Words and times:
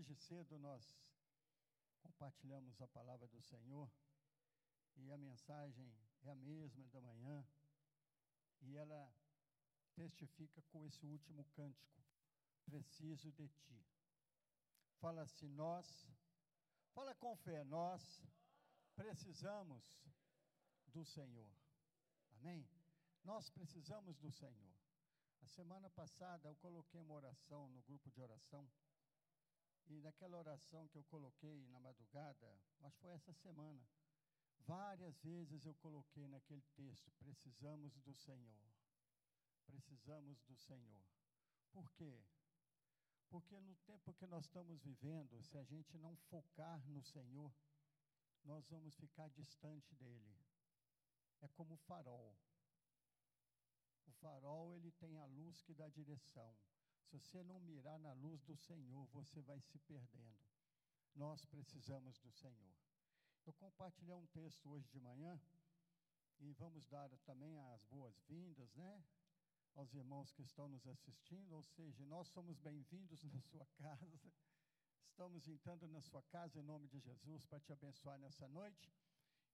Hoje 0.00 0.14
cedo 0.14 0.58
nós 0.58 0.98
compartilhamos 1.98 2.80
a 2.80 2.88
palavra 2.88 3.28
do 3.28 3.42
Senhor 3.42 3.86
e 4.96 5.12
a 5.12 5.18
mensagem 5.18 5.94
é 6.22 6.30
a 6.30 6.34
mesma 6.34 6.88
da 6.88 7.02
manhã 7.02 7.46
e 8.62 8.78
ela 8.78 9.14
testifica 9.94 10.62
com 10.70 10.86
esse 10.86 11.04
último 11.04 11.44
cântico: 11.50 12.02
Preciso 12.64 13.30
de 13.32 13.46
ti. 13.48 13.86
Fala 15.00 15.20
assim, 15.20 15.50
nós, 15.50 16.08
fala 16.94 17.14
com 17.16 17.36
fé, 17.36 17.62
nós 17.64 18.22
precisamos 18.96 19.84
do 20.86 21.04
Senhor. 21.04 21.52
Amém? 22.36 22.66
Nós 23.22 23.50
precisamos 23.50 24.16
do 24.16 24.30
Senhor. 24.30 24.74
A 25.42 25.46
semana 25.46 25.90
passada 25.90 26.48
eu 26.48 26.56
coloquei 26.56 26.98
uma 26.98 27.12
oração 27.12 27.68
no 27.68 27.82
grupo 27.82 28.10
de 28.10 28.18
oração 28.22 28.66
e 29.90 30.00
naquela 30.00 30.36
oração 30.36 30.86
que 30.88 30.96
eu 30.96 31.04
coloquei 31.04 31.66
na 31.66 31.80
madrugada, 31.80 32.56
que 32.78 32.90
foi 33.00 33.10
essa 33.10 33.32
semana, 33.34 33.84
várias 34.60 35.18
vezes 35.18 35.66
eu 35.66 35.74
coloquei 35.74 36.28
naquele 36.28 36.62
texto: 36.76 37.10
precisamos 37.18 37.98
do 37.98 38.14
Senhor. 38.14 38.70
Precisamos 39.66 40.40
do 40.42 40.56
Senhor. 40.56 41.04
Por 41.72 41.90
quê? 41.92 42.24
Porque 43.28 43.60
no 43.60 43.74
tempo 43.76 44.14
que 44.14 44.26
nós 44.26 44.44
estamos 44.44 44.80
vivendo, 44.80 45.42
se 45.42 45.56
a 45.58 45.64
gente 45.64 45.96
não 45.98 46.16
focar 46.16 46.84
no 46.88 47.02
Senhor, 47.02 47.52
nós 48.44 48.66
vamos 48.68 48.96
ficar 48.96 49.28
distante 49.30 49.94
dele. 49.96 50.36
É 51.40 51.48
como 51.48 51.74
o 51.74 51.78
farol. 51.78 52.36
O 54.06 54.12
farol 54.12 54.74
ele 54.74 54.90
tem 54.92 55.16
a 55.18 55.26
luz 55.26 55.62
que 55.62 55.74
dá 55.74 55.88
direção. 55.88 56.56
Se 57.10 57.18
você 57.18 57.42
não 57.42 57.58
mirar 57.58 57.98
na 57.98 58.12
luz 58.12 58.40
do 58.44 58.56
Senhor, 58.56 59.04
você 59.06 59.42
vai 59.42 59.60
se 59.60 59.76
perdendo. 59.80 60.46
Nós 61.16 61.44
precisamos 61.44 62.16
do 62.20 62.30
Senhor. 62.30 62.72
Eu 63.44 63.52
compartilhei 63.54 64.14
um 64.14 64.28
texto 64.28 64.70
hoje 64.70 64.88
de 64.90 65.00
manhã 65.00 65.40
e 66.38 66.52
vamos 66.52 66.86
dar 66.86 67.10
também 67.24 67.58
as 67.58 67.82
boas-vindas, 67.86 68.72
né? 68.76 69.04
Aos 69.74 69.92
irmãos 69.92 70.30
que 70.30 70.42
estão 70.42 70.68
nos 70.68 70.86
assistindo, 70.86 71.52
ou 71.52 71.64
seja, 71.64 72.06
nós 72.06 72.28
somos 72.28 72.56
bem-vindos 72.60 73.24
na 73.26 73.40
sua 73.40 73.66
casa. 73.74 74.32
Estamos 75.02 75.48
entrando 75.48 75.88
na 75.88 76.00
sua 76.02 76.22
casa 76.22 76.60
em 76.60 76.62
nome 76.62 76.86
de 76.86 77.00
Jesus 77.00 77.44
para 77.44 77.58
te 77.58 77.72
abençoar 77.72 78.20
nessa 78.20 78.46
noite. 78.46 78.88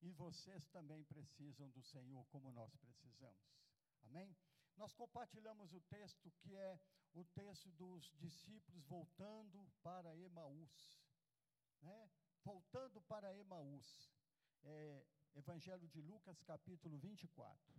E 0.03 0.13
vocês 0.13 0.69
também 0.69 1.03
precisam 1.05 1.70
do 1.70 1.83
Senhor 1.83 2.27
como 2.27 2.53
nós 2.53 2.77
precisamos. 2.77 3.57
Amém? 4.03 4.37
Nós 4.77 4.93
compartilhamos 4.93 5.73
o 5.73 5.81
texto 5.81 6.31
que 6.33 6.55
é 6.55 6.79
o 7.17 7.25
texto 7.25 7.72
dos 7.72 8.12
discípulos 8.19 8.84
voltando 8.84 9.67
para 9.83 10.14
Emaús. 10.19 11.00
Né? 11.81 12.11
Voltando 12.45 13.00
para 13.00 13.34
Emaús. 13.34 14.12
É, 14.62 15.06
Evangelho 15.34 15.89
de 15.89 16.00
Lucas, 16.03 16.42
capítulo 16.42 16.98
24. 16.98 17.73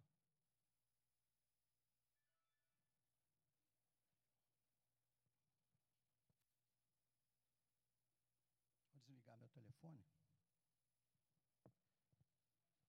Vou 8.91 8.99
desligar 9.01 9.37
meu 9.37 9.49
telefone. 9.49 10.03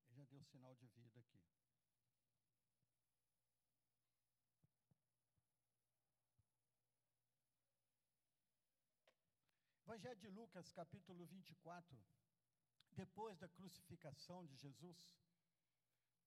Ele 0.06 0.16
já 0.16 0.24
deu 0.24 0.42
sinal 0.44 0.74
de 0.77 0.86
vida 0.86 1.20
aqui. 1.20 1.38
Evangelho 9.98 10.20
de 10.20 10.28
Lucas, 10.28 10.70
capítulo 10.70 11.27
24. 11.27 11.98
Depois 12.92 13.36
da 13.36 13.48
crucificação 13.48 14.46
de 14.46 14.55
Jesus, 14.55 14.96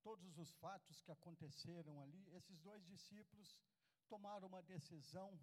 todos 0.03 0.37
os 0.37 0.51
fatos 0.55 1.01
que 1.01 1.09
aconteceram 1.09 2.01
ali, 2.01 2.21
esses 2.35 2.59
dois 2.59 2.85
discípulos 2.85 3.57
tomaram 4.09 4.49
uma 4.49 4.61
decisão 4.61 5.39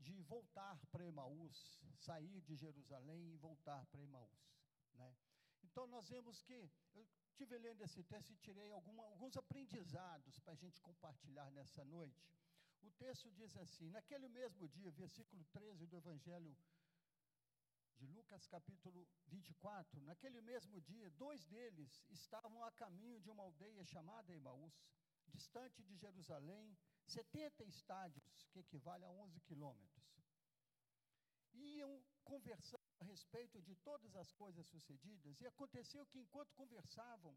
de 0.00 0.20
voltar 0.22 0.76
para 0.90 1.06
Emaús, 1.06 1.78
sair 2.00 2.40
de 2.40 2.56
Jerusalém 2.56 3.30
e 3.32 3.36
voltar 3.36 3.86
para 3.86 4.02
Emaús. 4.02 4.52
Né? 4.94 5.16
Então 5.62 5.86
nós 5.86 6.08
vemos 6.08 6.42
que, 6.42 6.68
eu 6.94 7.06
estive 7.28 7.56
lendo 7.58 7.80
esse 7.84 8.02
texto 8.02 8.32
e 8.32 8.36
tirei 8.38 8.72
alguma, 8.72 9.04
alguns 9.04 9.36
aprendizados 9.36 10.36
para 10.40 10.54
a 10.54 10.56
gente 10.56 10.80
compartilhar 10.80 11.48
nessa 11.52 11.84
noite. 11.84 12.28
O 12.82 12.90
texto 12.90 13.30
diz 13.30 13.56
assim: 13.56 13.88
naquele 13.90 14.28
mesmo 14.28 14.68
dia, 14.68 14.90
versículo 14.90 15.44
13 15.52 15.86
do 15.86 15.96
Evangelho 15.96 16.56
Lucas 18.36 18.48
capítulo 18.48 19.08
24, 19.28 19.98
naquele 20.02 20.42
mesmo 20.42 20.78
dia, 20.82 21.08
dois 21.12 21.42
deles 21.46 22.04
estavam 22.10 22.62
a 22.64 22.70
caminho 22.72 23.18
de 23.18 23.30
uma 23.30 23.42
aldeia 23.42 23.82
chamada 23.82 24.34
Emaús, 24.34 24.74
distante 25.28 25.82
de 25.82 25.96
Jerusalém, 25.96 26.76
70 27.06 27.64
estádios, 27.64 28.46
que 28.52 28.58
equivale 28.58 29.06
a 29.06 29.10
11 29.10 29.40
quilômetros. 29.40 30.04
Iam 31.54 32.04
conversando 32.24 32.82
a 33.00 33.04
respeito 33.06 33.62
de 33.62 33.74
todas 33.76 34.14
as 34.14 34.30
coisas 34.32 34.66
sucedidas, 34.66 35.40
e 35.40 35.46
aconteceu 35.46 36.04
que 36.04 36.18
enquanto 36.18 36.52
conversavam 36.52 37.34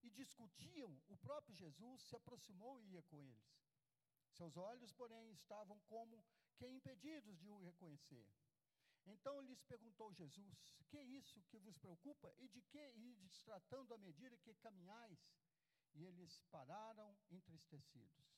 e 0.00 0.10
discutiam, 0.10 0.96
o 1.08 1.16
próprio 1.16 1.56
Jesus 1.56 2.02
se 2.02 2.14
aproximou 2.14 2.80
e 2.80 2.92
ia 2.92 3.02
com 3.02 3.20
eles. 3.20 3.66
Seus 4.30 4.56
olhos, 4.56 4.92
porém, 4.92 5.32
estavam 5.32 5.80
como 5.88 6.24
que 6.54 6.68
impedidos 6.68 7.36
de 7.36 7.50
o 7.50 7.58
reconhecer. 7.58 8.24
Então 9.06 9.40
lhes 9.42 9.62
perguntou 9.62 10.12
Jesus: 10.12 10.56
Que 10.88 10.96
é 10.98 11.04
isso 11.04 11.42
que 11.44 11.58
vos 11.58 11.76
preocupa 11.78 12.32
e 12.38 12.48
de 12.48 12.62
que 12.62 12.78
ides 12.96 13.42
tratando 13.42 13.92
à 13.94 13.98
medida 13.98 14.36
que 14.38 14.54
caminhais? 14.54 15.18
E 15.94 16.04
eles 16.04 16.40
pararam 16.50 17.16
entristecidos. 17.30 18.34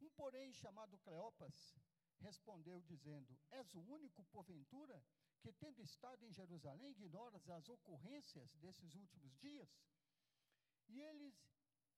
Um, 0.00 0.10
porém, 0.10 0.52
chamado 0.52 0.98
Cleopas, 0.98 1.74
respondeu 2.20 2.80
dizendo: 2.82 3.38
És 3.50 3.74
o 3.74 3.80
único, 3.80 4.24
porventura, 4.24 5.02
que 5.40 5.52
tendo 5.52 5.82
estado 5.82 6.24
em 6.24 6.32
Jerusalém, 6.32 6.90
ignoras 6.90 7.48
as 7.50 7.68
ocorrências 7.68 8.54
desses 8.56 8.94
últimos 8.94 9.36
dias? 9.38 9.68
E 10.88 11.00
eles 11.00 11.34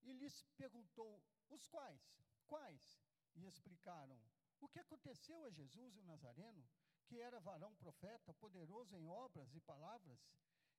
e 0.02 0.12
lhes 0.12 0.42
perguntou: 0.56 1.22
Os 1.48 1.66
quais? 1.66 2.00
Quais? 2.46 3.02
E 3.34 3.46
explicaram: 3.46 4.20
O 4.60 4.68
que 4.68 4.78
aconteceu 4.78 5.44
a 5.44 5.50
Jesus 5.50 5.96
o 5.96 6.02
Nazareno? 6.02 6.64
Que 7.06 7.20
era 7.20 7.40
varão 7.40 7.74
profeta, 7.76 8.34
poderoso 8.34 8.96
em 8.96 9.08
obras 9.08 9.54
e 9.54 9.60
palavras, 9.60 10.20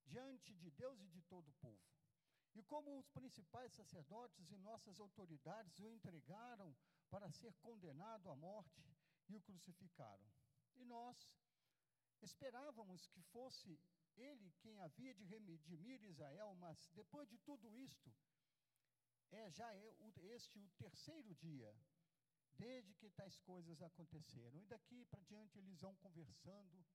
diante 0.05 0.53
de 0.55 0.69
Deus 0.71 1.01
e 1.01 1.09
de 1.09 1.21
todo 1.23 1.47
o 1.49 1.53
povo. 1.53 1.81
E 2.55 2.63
como 2.63 2.97
os 2.97 3.09
principais 3.09 3.73
sacerdotes 3.73 4.51
e 4.51 4.57
nossas 4.57 4.99
autoridades 4.99 5.79
o 5.79 5.89
entregaram 5.89 6.75
para 7.09 7.31
ser 7.31 7.53
condenado 7.55 8.29
à 8.29 8.35
morte 8.35 8.83
e 9.29 9.35
o 9.35 9.41
crucificaram. 9.41 10.27
E 10.75 10.85
nós 10.85 11.17
esperávamos 12.21 13.07
que 13.07 13.21
fosse 13.21 13.79
ele 14.16 14.51
quem 14.59 14.79
havia 14.81 15.13
de 15.13 15.23
redimir 15.25 16.01
Israel, 16.03 16.55
mas 16.55 16.89
depois 16.95 17.29
de 17.29 17.37
tudo 17.39 17.75
isto, 17.75 18.11
é 19.31 19.51
já 19.51 19.73
é 19.75 19.95
este 20.23 20.59
o 20.59 20.69
terceiro 20.77 21.35
dia 21.35 21.73
desde 22.57 22.94
que 22.95 23.09
tais 23.09 23.40
coisas 23.40 23.81
aconteceram. 23.81 24.59
E 24.59 24.66
daqui 24.66 25.06
para 25.06 25.22
diante 25.23 25.57
eles 25.57 25.79
vão 25.79 25.95
conversando 25.97 26.85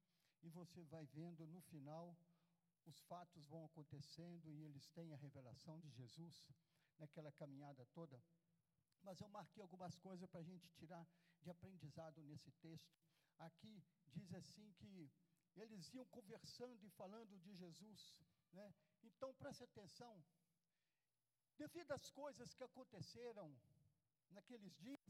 e 0.42 0.48
você 0.50 0.84
vai 0.84 1.06
vendo 1.06 1.46
no 1.46 1.60
final 1.60 2.16
os 2.84 3.00
fatos 3.02 3.46
vão 3.46 3.64
acontecendo 3.64 4.50
e 4.50 4.64
eles 4.64 4.88
têm 4.88 5.12
a 5.12 5.16
revelação 5.16 5.78
de 5.80 5.90
Jesus 5.90 6.44
naquela 6.98 7.30
caminhada 7.32 7.86
toda. 7.86 8.20
Mas 9.02 9.20
eu 9.20 9.28
marquei 9.28 9.62
algumas 9.62 9.96
coisas 9.98 10.28
para 10.28 10.40
a 10.40 10.44
gente 10.44 10.68
tirar 10.70 11.06
de 11.40 11.50
aprendizado 11.50 12.22
nesse 12.22 12.50
texto. 12.52 12.96
Aqui 13.38 13.82
diz 14.06 14.32
assim 14.34 14.72
que 14.72 15.10
eles 15.56 15.92
iam 15.92 16.06
conversando 16.06 16.84
e 16.84 16.90
falando 16.90 17.38
de 17.38 17.54
Jesus. 17.54 18.14
Né? 18.52 18.74
Então 19.02 19.34
preste 19.34 19.64
atenção. 19.64 20.22
Devido 21.56 21.92
às 21.92 22.10
coisas 22.10 22.54
que 22.54 22.64
aconteceram 22.64 23.54
naqueles 24.30 24.74
dias, 24.76 25.01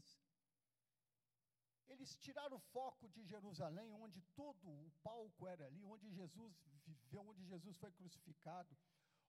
eles 1.87 2.15
tiraram 2.17 2.57
o 2.57 2.65
foco 2.75 3.07
de 3.09 3.23
Jerusalém, 3.25 3.93
onde 3.93 4.21
todo 4.35 4.67
o 4.67 4.91
palco 5.03 5.47
era 5.47 5.65
ali, 5.65 5.83
onde 5.85 6.09
Jesus 6.11 6.53
viveu, 6.85 7.27
onde 7.27 7.43
Jesus 7.45 7.77
foi 7.77 7.91
crucificado, 7.91 8.75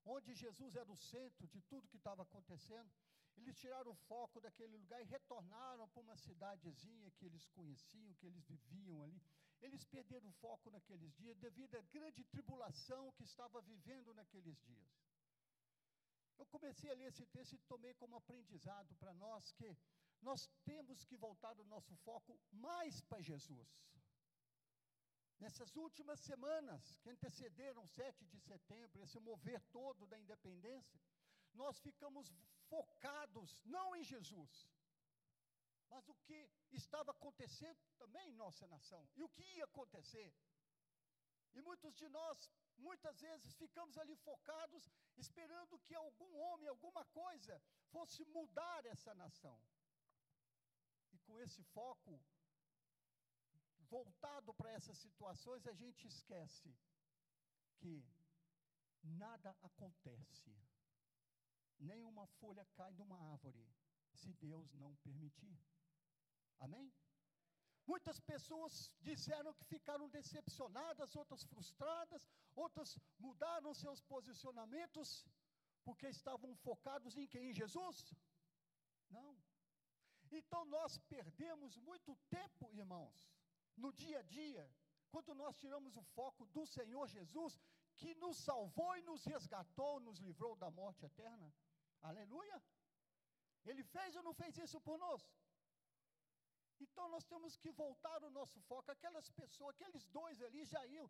onde 0.05 0.35
Jesus 0.35 0.75
era 0.77 0.91
o 0.91 0.97
centro 0.97 1.47
de 1.49 1.61
tudo 1.63 1.89
que 1.89 1.97
estava 1.97 2.23
acontecendo. 2.23 2.91
Eles 3.37 3.57
tiraram 3.57 3.91
o 3.91 4.01
foco 4.07 4.41
daquele 4.41 4.77
lugar 4.77 5.01
e 5.03 5.07
retornaram 5.07 5.89
para 5.89 6.03
uma 6.03 6.17
cidadezinha 6.17 7.11
que 7.13 7.27
eles 7.27 7.47
conheciam, 7.49 8.15
que 8.15 8.27
eles 8.27 8.45
viviam 8.45 9.03
ali. 9.03 9.21
Eles 9.61 9.85
perderam 9.85 10.29
o 10.29 10.33
foco 10.33 10.71
naqueles 10.71 11.13
dias 11.15 11.37
devido 11.39 11.75
à 11.75 11.83
grande 11.83 12.23
tribulação 12.25 13.13
que 13.13 13.25
estava 13.25 13.61
vivendo 13.63 14.15
naqueles 14.15 14.61
dias. 14.61 15.05
Eu 16.37 16.47
comecei 16.47 16.91
a 16.91 16.95
ler 16.95 17.09
esse 17.09 17.25
texto 17.27 17.55
e 17.55 17.59
tomei 17.61 17.95
como 17.95 18.17
aprendizado 18.17 18.95
para 18.97 19.15
nós 19.15 19.53
que 19.53 19.77
nós 20.29 20.43
temos 20.65 21.05
que 21.05 21.17
voltar 21.17 21.55
o 21.59 21.71
nosso 21.75 21.95
foco 22.09 22.39
mais 22.67 23.01
para 23.03 23.21
Jesus. 23.31 23.71
nessas 25.43 25.71
últimas 25.77 26.21
semanas 26.21 26.83
que 27.01 27.11
antecederam 27.11 27.87
7 27.87 28.27
de 28.33 28.39
setembro, 28.41 29.03
esse 29.03 29.19
mover 29.21 29.61
todo 29.79 30.07
da 30.07 30.19
independência, 30.19 31.01
nós 31.53 31.79
ficamos 31.87 32.33
focados 32.69 33.51
não 33.65 33.95
em 33.97 34.05
Jesus, 34.13 34.53
mas 35.91 36.09
o 36.09 36.15
que 36.27 36.39
estava 36.73 37.11
acontecendo 37.11 37.79
também 37.99 38.31
em 38.31 38.41
nossa 38.45 38.67
nação 38.67 39.03
e 39.17 39.23
o 39.23 39.29
que 39.29 39.45
ia 39.57 39.65
acontecer. 39.65 40.33
E 41.57 41.61
muitos 41.61 41.95
de 41.95 42.09
nós, 42.09 42.51
muitas 42.79 43.21
vezes, 43.21 43.55
ficamos 43.55 43.97
ali 43.99 44.17
focados, 44.17 44.91
esperando 45.17 45.79
que 45.81 45.95
algum 45.95 46.33
homem, 46.37 46.69
alguma 46.69 47.05
coisa, 47.07 47.63
fosse 47.93 48.25
mudar 48.25 48.85
essa 48.87 49.15
nação. 49.15 49.57
Com 51.35 51.41
esse 51.43 51.63
foco 51.77 52.13
voltado 53.91 54.55
para 54.55 54.71
essas 54.71 54.97
situações, 54.99 55.67
a 55.67 55.73
gente 55.75 56.07
esquece 56.07 56.73
que 57.79 57.93
nada 59.03 59.51
acontece, 59.61 60.57
nenhuma 61.81 62.25
folha 62.39 62.65
cai 62.77 62.93
de 62.95 63.03
uma 63.03 63.19
árvore, 63.33 63.67
se 64.13 64.33
Deus 64.35 64.73
não 64.75 64.95
permitir. 65.07 65.59
Amém? 66.61 66.95
Muitas 67.85 68.21
pessoas 68.21 68.93
disseram 69.01 69.53
que 69.55 69.65
ficaram 69.65 70.09
decepcionadas, 70.09 71.17
outras 71.17 71.43
frustradas, 71.43 72.29
outras 72.55 72.97
mudaram 73.19 73.75
seus 73.75 74.01
posicionamentos, 74.03 75.27
porque 75.83 76.07
estavam 76.07 76.55
focados 76.59 77.17
em 77.17 77.27
quem? 77.27 77.51
Em 77.51 77.55
Jesus? 77.55 78.15
Não. 79.11 79.44
Então 80.31 80.65
nós 80.65 80.99
perdemos 81.09 81.77
muito 81.79 82.17
tempo, 82.29 82.73
irmãos, 82.73 83.31
no 83.77 83.93
dia 83.93 84.19
a 84.19 84.23
dia, 84.23 84.69
quando 85.11 85.35
nós 85.35 85.57
tiramos 85.57 85.97
o 85.97 86.03
foco 86.03 86.45
do 86.47 86.67
Senhor 86.67 87.07
Jesus, 87.09 87.61
que 87.97 88.15
nos 88.17 88.37
salvou 88.39 88.97
e 88.97 89.03
nos 89.03 89.25
resgatou, 89.25 90.01
nos 90.01 90.19
livrou 90.19 90.57
da 90.57 90.71
morte 90.71 91.05
eterna. 91.05 91.53
Aleluia! 92.03 92.63
Ele 93.65 93.83
fez 93.83 94.15
ou 94.17 94.23
não 94.23 94.35
fez 94.35 94.59
isso 94.59 94.81
por 94.81 94.99
nós? 94.99 95.23
Então 96.81 97.09
nós 97.09 97.25
temos 97.25 97.57
que 97.57 97.71
voltar 97.71 98.23
o 98.23 98.31
nosso 98.31 98.61
foco. 98.63 98.91
Aquelas 98.91 99.29
pessoas, 99.31 99.75
aqueles 99.75 100.05
dois 100.09 100.43
ali 100.43 100.65
já 100.65 100.85
iam 100.87 101.09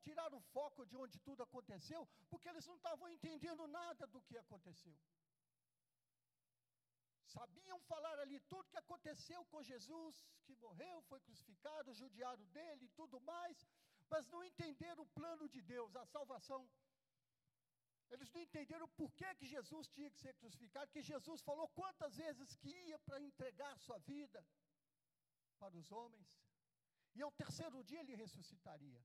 tirar 0.00 0.32
o 0.34 0.40
foco 0.52 0.84
de 0.86 0.96
onde 0.96 1.18
tudo 1.20 1.42
aconteceu, 1.42 2.06
porque 2.28 2.48
eles 2.48 2.66
não 2.66 2.76
estavam 2.76 3.08
entendendo 3.08 3.66
nada 3.66 4.06
do 4.06 4.20
que 4.22 4.36
aconteceu. 4.36 4.96
Sabiam 7.36 7.78
falar 7.90 8.18
ali 8.20 8.38
tudo 8.52 8.70
que 8.72 8.82
aconteceu 8.82 9.40
com 9.46 9.62
Jesus, 9.70 10.14
que 10.46 10.54
morreu, 10.64 10.96
foi 11.10 11.20
crucificado, 11.20 11.92
judiaram 12.02 12.44
dele 12.56 12.86
e 12.86 12.94
tudo 13.00 13.20
mais, 13.20 13.66
mas 14.12 14.28
não 14.34 14.42
entenderam 14.50 15.02
o 15.02 15.12
plano 15.18 15.46
de 15.54 15.60
Deus, 15.60 15.94
a 15.96 16.06
salvação. 16.06 16.62
Eles 18.10 18.30
não 18.32 18.40
entenderam 18.40 18.88
por 19.00 19.10
que, 19.12 19.34
que 19.34 19.46
Jesus 19.46 19.88
tinha 19.88 20.10
que 20.10 20.20
ser 20.24 20.34
crucificado, 20.34 20.90
que 20.90 21.02
Jesus 21.02 21.42
falou 21.42 21.68
quantas 21.80 22.16
vezes 22.16 22.56
que 22.56 22.70
ia 22.70 22.98
para 23.00 23.20
entregar 23.20 23.76
sua 23.78 23.98
vida 23.98 24.42
para 25.58 25.76
os 25.76 25.90
homens, 25.92 26.28
e 27.14 27.20
ao 27.20 27.32
terceiro 27.32 27.84
dia 27.84 28.00
ele 28.00 28.14
ressuscitaria. 28.14 29.04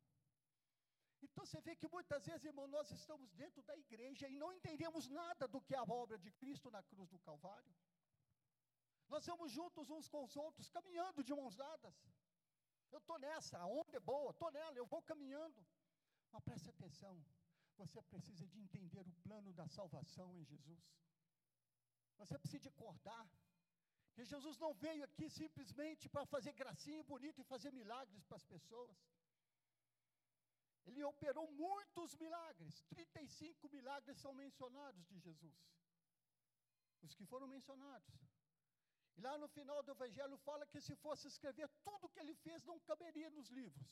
Então 1.22 1.46
você 1.46 1.60
vê 1.62 1.76
que 1.76 1.88
muitas 1.88 2.26
vezes, 2.26 2.46
irmão, 2.46 2.68
nós 2.68 2.90
estamos 2.92 3.34
dentro 3.34 3.62
da 3.64 3.76
igreja 3.76 4.28
e 4.30 4.36
não 4.36 4.54
entendemos 4.54 5.08
nada 5.10 5.48
do 5.48 5.62
que 5.62 5.74
é 5.74 5.78
a 5.78 5.84
obra 5.84 6.18
de 6.18 6.32
Cristo 6.32 6.70
na 6.70 6.84
cruz 6.84 7.10
do 7.10 7.20
Calvário. 7.20 7.74
Nós 9.14 9.26
vamos 9.28 9.52
juntos 9.58 9.92
uns 9.96 10.08
com 10.12 10.24
os 10.28 10.36
outros, 10.36 10.68
caminhando 10.76 11.24
de 11.28 11.34
mãos 11.40 11.56
dadas. 11.56 11.96
Eu 12.94 13.00
estou 13.02 13.18
nessa, 13.20 13.60
a 13.60 13.68
onda 13.68 13.96
é 14.00 14.00
boa, 14.00 14.32
estou 14.32 14.50
nela, 14.56 14.76
eu 14.76 14.88
vou 14.94 15.02
caminhando. 15.12 15.60
Mas 16.32 16.44
preste 16.48 16.70
atenção, 16.72 17.14
você 17.82 18.02
precisa 18.14 18.48
de 18.48 18.60
entender 18.60 19.06
o 19.08 19.14
plano 19.26 19.54
da 19.60 19.68
salvação 19.68 20.28
em 20.40 20.44
Jesus. 20.44 20.84
Você 22.18 22.40
precisa 22.40 22.64
de 22.64 22.70
acordar 22.70 23.26
que 24.16 24.26
Jesus 24.34 24.58
não 24.58 24.74
veio 24.86 25.04
aqui 25.04 25.30
simplesmente 25.30 26.10
para 26.10 26.26
fazer 26.26 26.54
gracinha 26.54 27.04
bonita 27.04 27.40
e 27.42 27.52
fazer 27.54 27.72
milagres 27.72 28.26
para 28.26 28.38
as 28.38 28.46
pessoas. 28.56 28.98
Ele 30.86 31.04
operou 31.04 31.48
muitos 31.52 32.16
milagres, 32.16 32.82
35 32.90 33.70
milagres 33.70 34.18
são 34.18 34.34
mencionados 34.34 35.06
de 35.06 35.20
Jesus. 35.20 35.58
Os 37.04 37.14
que 37.14 37.26
foram 37.26 37.48
mencionados. 37.48 38.33
E 39.18 39.22
lá 39.22 39.38
no 39.38 39.48
final 39.48 39.82
do 39.84 39.92
Evangelho 39.92 40.38
fala 40.38 40.66
que 40.66 40.82
se 40.82 40.96
fosse 40.96 41.28
escrever 41.28 41.70
tudo 41.84 42.06
o 42.06 42.10
que 42.10 42.20
ele 42.20 42.36
fez, 42.36 42.64
não 42.64 42.80
caberia 42.80 43.30
nos 43.30 43.50
livros. 43.50 43.88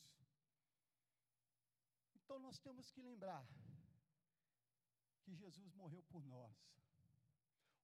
Então 2.16 2.38
nós 2.38 2.58
temos 2.58 2.90
que 2.90 3.02
lembrar 3.02 3.44
que 5.22 5.34
Jesus 5.34 5.72
morreu 5.74 6.02
por 6.04 6.24
nós. 6.24 6.56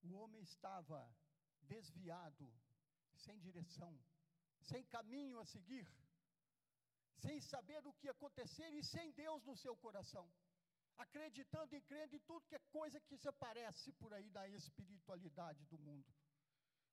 O 0.02 0.14
homem 0.14 0.42
estava 0.42 1.00
desviado, 1.62 2.50
sem 3.14 3.38
direção, 3.38 3.98
sem 4.62 4.84
caminho 4.84 5.38
a 5.38 5.44
seguir, 5.44 5.86
sem 7.16 7.40
saber 7.40 7.86
o 7.86 7.92
que 7.92 8.06
ia 8.06 8.12
acontecer 8.12 8.72
e 8.74 8.82
sem 8.82 9.12
Deus 9.12 9.44
no 9.44 9.56
seu 9.56 9.76
coração, 9.76 10.30
acreditando 10.96 11.74
e 11.74 11.80
crendo 11.82 12.16
em 12.16 12.20
tudo 12.20 12.46
que 12.46 12.54
é 12.54 12.70
coisa 12.70 13.00
que 13.00 13.16
se 13.16 13.28
aparece 13.28 13.92
por 13.92 14.12
aí 14.12 14.28
da 14.30 14.48
espiritualidade 14.48 15.64
do 15.66 15.78
mundo. 15.78 16.12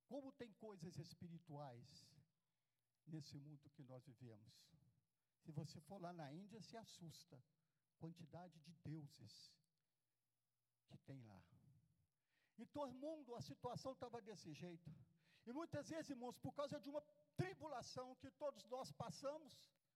Como 0.08 0.32
tem 0.34 0.52
coisas 0.54 0.98
espirituais 0.98 2.06
nesse 3.08 3.38
mundo 3.38 3.70
que 3.72 3.84
nós 3.84 4.04
vivemos. 4.06 4.54
Se 5.42 5.52
você 5.52 5.80
for 5.82 6.00
lá 6.02 6.12
na 6.14 6.32
Índia, 6.34 6.62
se 6.62 6.76
assusta. 6.78 7.42
Quantidade 7.98 8.60
de 8.60 8.74
deuses 8.84 9.54
que 10.88 10.98
tem 10.98 11.22
lá. 11.24 11.42
Em 12.58 12.66
todo 12.66 12.94
mundo 12.94 13.36
a 13.36 13.42
situação 13.42 13.92
estava 13.94 14.22
desse 14.22 14.54
jeito. 14.54 14.90
E 15.46 15.52
muitas 15.54 15.90
vezes, 15.90 16.10
irmãos, 16.10 16.38
por 16.38 16.54
causa 16.54 16.80
de 16.80 16.90
uma 16.90 17.02
tribulação 17.36 18.16
que 18.16 18.32
todos 18.32 18.66
nós 18.66 18.92
passamos, 19.04 19.54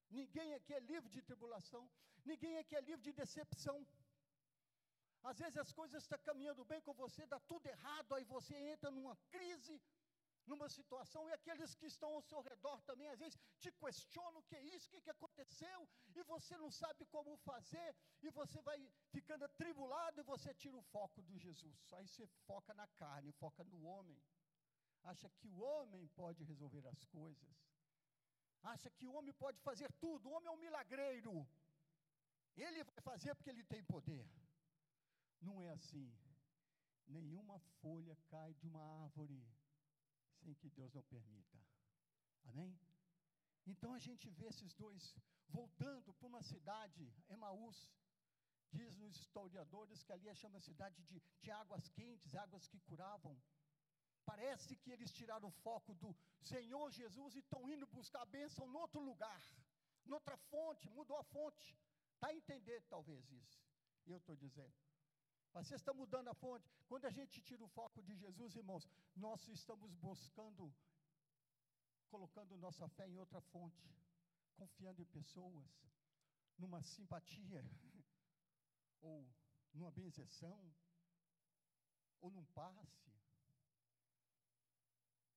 ninguém 0.10 0.54
aqui 0.54 0.74
é 0.74 0.80
livre 0.80 1.10
de 1.10 1.22
tribulação, 1.22 1.90
ninguém 2.24 2.58
aqui 2.58 2.76
é 2.76 2.82
livre 2.82 3.02
de 3.02 3.14
decepção. 3.14 3.78
Às 5.24 5.40
vezes 5.40 5.58
as 5.58 5.72
coisas 5.72 6.04
estão 6.04 6.20
caminhando 6.20 6.64
bem 6.66 6.82
com 6.82 6.94
você, 6.94 7.26
dá 7.26 7.40
tudo 7.40 7.66
errado, 7.68 8.14
aí 8.14 8.24
você 8.24 8.56
entra 8.74 8.92
numa 8.92 9.16
crise, 9.34 9.82
numa 10.45 10.68
situação, 10.69 11.27
e 11.30 11.33
aqueles 11.33 11.75
que 11.75 11.86
estão 11.86 12.13
ao 12.13 12.21
seu 12.21 12.41
redor 12.41 12.81
também, 12.81 13.07
às 13.09 13.19
vezes, 13.19 13.39
te 13.59 13.71
questionam 13.71 14.39
o 14.39 14.44
que 14.44 14.56
é 14.56 14.63
isso, 14.75 14.88
o 14.88 14.91
que, 14.91 15.01
que 15.01 15.09
aconteceu, 15.09 15.88
e 16.15 16.24
você 16.24 16.57
não 16.57 16.71
sabe 16.71 17.06
como 17.06 17.38
fazer, 17.38 17.95
e 18.22 18.29
você 18.29 18.62
vai 18.62 18.77
ficando 19.12 19.46
atribulado, 19.46 20.19
e 20.19 20.24
você 20.24 20.53
tira 20.53 20.77
o 20.77 20.81
foco 20.81 21.22
do 21.22 21.38
Jesus. 21.38 21.93
Aí 21.93 22.08
você 22.08 22.25
foca 22.48 22.74
na 22.74 22.88
carne, 22.88 23.31
foca 23.34 23.63
no 23.63 23.84
homem. 23.84 24.22
Acha 25.03 25.29
que 25.29 25.48
o 25.48 25.60
homem 25.60 26.08
pode 26.10 26.43
resolver 26.43 26.86
as 26.88 27.05
coisas. 27.05 27.69
Acha 28.63 28.89
que 28.89 29.08
o 29.08 29.13
homem 29.13 29.34
pode 29.34 29.60
fazer 29.60 29.91
tudo. 29.93 30.27
O 30.27 30.34
homem 30.34 30.48
é 30.48 30.51
um 30.51 30.58
milagreiro. 30.58 31.48
Ele 32.55 32.84
vai 32.84 33.01
fazer 33.01 33.34
porque 33.36 33.50
ele 33.50 33.63
tem 33.63 33.84
poder. 33.84 34.27
Não 35.41 35.62
é 35.62 35.69
assim. 35.69 36.13
Nenhuma 37.08 37.58
folha 37.81 38.15
cai 38.27 38.53
de 38.53 38.67
uma 38.67 38.84
árvore 39.03 39.41
sem 40.43 40.53
que 40.55 40.69
Deus 40.69 40.93
não 40.93 41.03
permita. 41.03 41.60
Amém? 42.46 42.77
Então 43.65 43.93
a 43.93 44.00
gente 44.00 44.29
vê 44.29 44.48
esses 44.48 44.74
dois 44.74 45.15
voltando 45.50 46.13
para 46.13 46.27
uma 46.27 46.41
cidade, 46.41 47.13
Emaús. 47.29 47.79
Diz 48.72 48.96
nos 48.96 49.15
historiadores 49.17 50.03
que 50.03 50.13
ali 50.13 50.27
é 50.27 50.36
chama 50.36 50.60
cidade 50.60 51.01
de, 51.03 51.22
de 51.41 51.51
águas 51.51 51.88
quentes, 51.89 52.36
águas 52.36 52.67
que 52.67 52.79
curavam. 52.81 53.36
Parece 54.25 54.75
que 54.75 54.91
eles 54.91 55.12
tiraram 55.12 55.48
o 55.48 55.58
foco 55.63 55.93
do 55.96 56.15
Senhor 56.41 56.91
Jesus 56.91 57.36
e 57.36 57.39
estão 57.39 57.67
indo 57.67 57.88
buscar 57.88 58.22
a 58.22 58.31
bênção 58.38 58.67
em 58.67 58.75
outro 58.75 59.01
lugar, 59.01 59.41
noutra 60.05 60.38
fonte, 60.38 60.89
mudou 60.91 61.17
a 61.17 61.24
fonte. 61.24 61.75
Está 62.13 62.27
a 62.27 62.36
entender 62.36 62.84
talvez 62.89 63.31
isso. 63.31 63.60
Eu 64.05 64.17
estou 64.17 64.36
dizendo. 64.36 64.75
Você 65.53 65.75
está 65.75 65.94
mudando 65.94 66.27
a 66.29 66.34
fonte. 66.34 66.70
Quando 66.88 67.06
a 67.06 67.10
gente 67.12 67.41
tira 67.41 67.63
o 67.63 67.68
foco 67.68 68.01
de 68.03 68.15
Jesus, 68.15 68.56
irmãos, 68.56 68.88
nós 69.15 69.48
estamos 69.48 69.94
buscando, 69.96 70.74
colocando 72.10 72.58
nossa 72.58 72.88
fé 72.89 73.08
em 73.08 73.18
outra 73.18 73.41
fonte, 73.41 73.89
confiando 74.56 75.01
em 75.01 75.06
pessoas, 75.06 75.68
numa 76.58 76.82
simpatia, 76.84 77.63
ou 79.01 79.27
numa 79.74 79.91
benzeção, 79.91 80.60
ou 82.22 82.32
num 82.32 82.46
passe. 82.46 83.12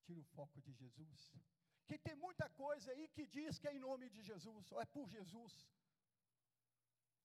Tira 0.05 0.21
o 0.21 0.25
foco 0.25 0.61
de 0.61 0.73
Jesus. 0.73 1.33
Que 1.87 1.99
tem 1.99 2.15
muita 2.15 2.49
coisa 2.51 2.91
aí 2.93 3.09
que 3.09 3.27
diz 3.27 3.59
que 3.59 3.69
é 3.69 3.75
em 3.75 3.79
nome 3.79 4.11
de 4.11 4.23
Jesus, 4.23 4.71
ou 4.73 4.81
é 4.81 4.85
por 4.85 5.09
Jesus. 5.09 5.69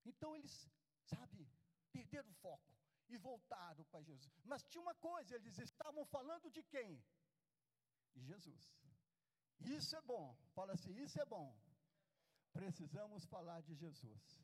Então 0.06 0.36
eles, 0.36 0.70
sabe, 1.06 1.50
perderam 1.92 2.30
o 2.30 2.34
foco 2.36 2.77
e 3.10 3.18
voltaram 3.18 3.84
para 3.86 4.02
Jesus. 4.02 4.46
Mas 4.46 4.64
tinha 4.64 4.82
uma 4.82 4.96
coisa, 4.96 5.36
eles 5.36 5.58
estavam 5.58 6.06
falando 6.06 6.50
de 6.50 6.64
quem? 6.64 7.02
De 8.14 8.22
Jesus. 8.24 8.66
Isso 9.60 9.96
é 9.96 10.02
bom. 10.02 10.36
Fala 10.54 10.74
assim, 10.74 10.94
isso 11.06 11.20
é 11.20 11.26
bom. 11.26 11.56
precisamos 12.52 13.26
falar 13.26 13.62
de 13.62 13.74
Jesus. 13.76 14.44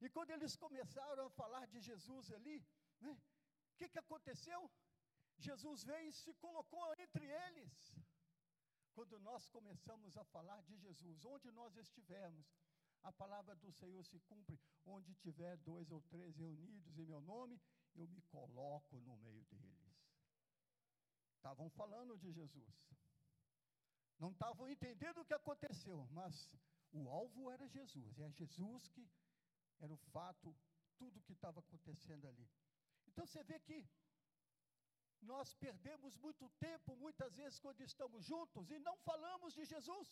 E 0.00 0.08
quando 0.08 0.30
eles 0.30 0.54
começaram 0.56 1.26
a 1.26 1.30
falar 1.30 1.66
de 1.66 1.80
Jesus 1.80 2.30
ali, 2.32 2.56
o 3.00 3.04
né, 3.04 3.16
que, 3.76 3.88
que 3.88 3.98
aconteceu? 3.98 4.70
Jesus 5.38 5.82
veio 5.84 6.08
e 6.08 6.12
se 6.12 6.32
colocou 6.34 6.94
entre 6.98 7.24
eles. 7.26 7.72
Quando 8.94 9.18
nós 9.20 9.48
começamos 9.48 10.16
a 10.16 10.24
falar 10.24 10.60
de 10.62 10.76
Jesus, 10.76 11.24
onde 11.24 11.50
nós 11.50 11.76
estivermos, 11.76 12.46
a 13.02 13.12
palavra 13.12 13.54
do 13.56 13.70
Senhor 13.72 14.04
se 14.04 14.18
cumpre. 14.20 14.58
Onde 14.84 15.14
tiver 15.14 15.56
dois 15.58 15.90
ou 15.90 16.00
três 16.02 16.36
reunidos 16.36 16.98
em 16.98 17.06
meu 17.06 17.20
nome, 17.20 17.60
eu 17.94 18.08
me 18.08 18.22
coloco 18.22 19.00
no 19.00 19.16
meio 19.18 19.44
deles. 19.44 19.82
Estavam 21.36 21.68
falando 21.70 22.16
de 22.16 22.30
Jesus. 22.32 22.90
Não 24.18 24.30
estavam 24.30 24.68
entendendo 24.68 25.18
o 25.20 25.24
que 25.24 25.34
aconteceu, 25.34 26.06
mas 26.12 26.48
o 26.92 27.08
alvo 27.08 27.50
era 27.50 27.66
Jesus. 27.68 28.18
É 28.20 28.30
Jesus 28.30 28.88
que 28.88 29.04
era 29.80 29.92
o 29.92 29.96
fato, 30.14 30.54
tudo 30.96 31.22
que 31.22 31.32
estava 31.32 31.60
acontecendo 31.60 32.28
ali. 32.28 32.48
Então 33.06 33.26
você 33.26 33.42
vê 33.42 33.58
que 33.58 33.78
nós 35.20 35.54
perdemos 35.54 36.16
muito 36.16 36.48
tempo, 36.66 36.96
muitas 36.96 37.36
vezes, 37.36 37.58
quando 37.58 37.80
estamos 37.80 38.24
juntos 38.24 38.70
e 38.70 38.78
não 38.78 38.96
falamos 38.98 39.54
de 39.54 39.64
Jesus. 39.64 40.08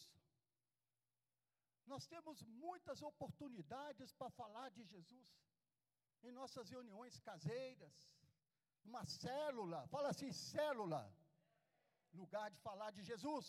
Nós 1.87 2.07
temos 2.07 2.43
muitas 2.43 3.03
oportunidades 3.03 4.13
para 4.13 4.31
falar 4.31 4.69
de 4.71 4.85
Jesus 4.85 5.29
em 6.23 6.33
nossas 6.33 6.69
reuniões 6.69 7.19
caseiras, 7.21 7.97
uma 8.85 9.05
célula, 9.05 9.87
fala 9.89 10.09
assim, 10.11 10.33
célula, 10.33 11.03
lugar 12.13 12.51
de 12.51 12.59
falar 12.59 12.91
de 12.91 13.03
Jesus. 13.03 13.47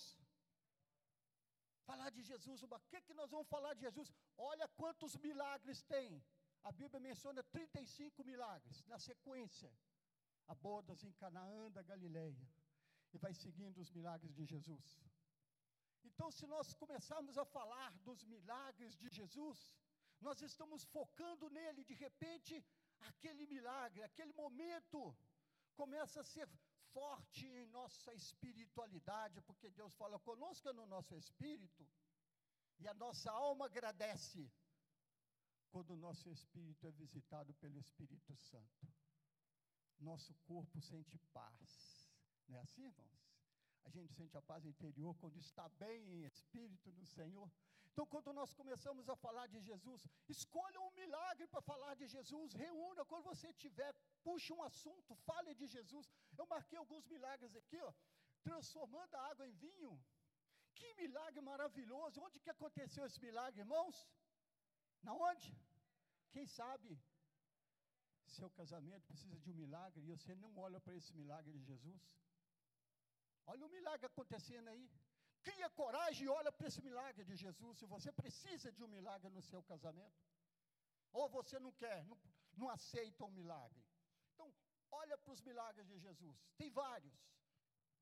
Falar 1.83 2.09
de 2.11 2.21
Jesus, 2.23 2.61
o 2.63 2.67
que, 2.89 3.01
que 3.01 3.13
nós 3.13 3.31
vamos 3.31 3.47
falar 3.47 3.73
de 3.73 3.81
Jesus? 3.81 4.13
Olha 4.37 4.67
quantos 4.81 5.15
milagres 5.17 5.81
tem. 5.83 6.23
A 6.63 6.71
Bíblia 6.71 6.99
menciona 6.99 7.43
35 7.43 8.23
milagres 8.23 8.85
na 8.85 8.99
sequência. 8.99 9.71
A 10.47 10.55
bodas 10.55 11.03
em 11.03 11.11
Canaã 11.13 11.71
da 11.71 11.81
Galileia. 11.81 12.47
E 13.13 13.17
vai 13.17 13.33
seguindo 13.33 13.79
os 13.79 13.91
milagres 13.91 14.33
de 14.33 14.45
Jesus. 14.45 15.01
Então, 16.03 16.31
se 16.31 16.45
nós 16.47 16.73
começarmos 16.73 17.37
a 17.37 17.45
falar 17.45 17.91
dos 17.99 18.23
milagres 18.23 18.95
de 18.95 19.09
Jesus, 19.09 19.73
nós 20.21 20.41
estamos 20.41 20.83
focando 20.85 21.49
nele, 21.49 21.83
de 21.83 21.93
repente, 21.93 22.63
aquele 23.11 23.45
milagre, 23.45 24.03
aquele 24.03 24.33
momento 24.33 25.15
começa 25.75 26.21
a 26.21 26.23
ser 26.23 26.47
forte 26.93 27.45
em 27.47 27.65
nossa 27.67 28.13
espiritualidade, 28.13 29.41
porque 29.41 29.69
Deus 29.69 29.93
fala 29.95 30.19
conosco 30.19 30.71
no 30.73 30.85
nosso 30.85 31.15
espírito, 31.15 31.87
e 32.79 32.87
a 32.87 32.93
nossa 32.93 33.31
alma 33.31 33.65
agradece 33.65 34.51
quando 35.71 35.91
o 35.91 35.97
nosso 35.97 36.29
espírito 36.29 36.85
é 36.85 36.91
visitado 36.91 37.53
pelo 37.55 37.79
Espírito 37.79 38.35
Santo. 38.35 38.87
Nosso 39.99 40.33
corpo 40.45 40.81
sente 40.81 41.17
paz. 41.31 42.09
Não 42.47 42.57
é 42.57 42.61
assim, 42.61 42.85
irmãos? 42.85 43.21
A 43.85 43.89
gente 43.89 44.13
sente 44.13 44.35
a 44.37 44.41
paz 44.41 44.65
interior 44.65 45.15
quando 45.15 45.37
está 45.37 45.69
bem 45.69 46.03
em 46.13 46.23
espírito 46.23 46.91
no 46.91 47.05
Senhor. 47.05 47.49
Então, 47.91 48.05
quando 48.13 48.31
nós 48.39 48.51
começamos 48.59 49.09
a 49.13 49.15
falar 49.23 49.47
de 49.53 49.59
Jesus, 49.69 50.01
escolha 50.35 50.79
um 50.81 50.91
milagre 50.99 51.45
para 51.47 51.61
falar 51.69 51.93
de 52.01 52.07
Jesus, 52.15 52.53
reúna, 52.53 53.03
quando 53.09 53.25
você 53.31 53.51
tiver, 53.63 53.91
puxe 54.23 54.53
um 54.53 54.63
assunto, 54.69 55.15
fale 55.29 55.53
de 55.61 55.67
Jesus. 55.75 56.05
Eu 56.37 56.45
marquei 56.53 56.77
alguns 56.79 57.05
milagres 57.13 57.53
aqui, 57.61 57.79
ó, 57.89 57.91
transformando 58.49 59.13
a 59.15 59.25
água 59.31 59.45
em 59.47 59.55
vinho. 59.65 59.93
Que 60.73 60.93
milagre 61.01 61.41
maravilhoso! 61.41 62.21
Onde 62.27 62.39
que 62.39 62.49
aconteceu 62.49 63.05
esse 63.05 63.19
milagre, 63.27 63.59
irmãos? 63.65 63.97
Na 65.03 65.13
onde? 65.13 65.49
Quem 66.31 66.47
sabe? 66.47 66.97
Seu 68.37 68.49
casamento 68.49 69.05
precisa 69.11 69.37
de 69.43 69.51
um 69.51 69.59
milagre 69.63 70.01
e 70.01 70.09
você 70.13 70.33
não 70.35 70.51
olha 70.65 70.79
para 70.79 70.95
esse 70.95 71.13
milagre 71.13 71.51
de 71.51 71.63
Jesus? 71.71 72.03
Olha 73.45 73.65
o 73.65 73.69
milagre 73.69 74.05
acontecendo 74.05 74.69
aí. 74.69 74.89
Cria 75.43 75.69
coragem 75.71 76.25
e 76.25 76.29
olha 76.29 76.51
para 76.51 76.67
esse 76.67 76.81
milagre 76.81 77.23
de 77.25 77.35
Jesus. 77.35 77.77
Se 77.79 77.85
você 77.85 78.11
precisa 78.11 78.71
de 78.71 78.83
um 78.83 78.87
milagre 78.87 79.29
no 79.29 79.41
seu 79.41 79.61
casamento, 79.63 80.21
ou 81.11 81.27
você 81.29 81.59
não 81.59 81.71
quer, 81.73 82.05
não, 82.05 82.17
não 82.55 82.69
aceita 82.69 83.25
um 83.25 83.31
milagre. 83.31 83.83
Então, 84.33 84.53
olha 84.91 85.17
para 85.17 85.33
os 85.33 85.41
milagres 85.41 85.87
de 85.87 85.97
Jesus. 85.97 86.37
Tem 86.57 86.69
vários. 86.69 87.19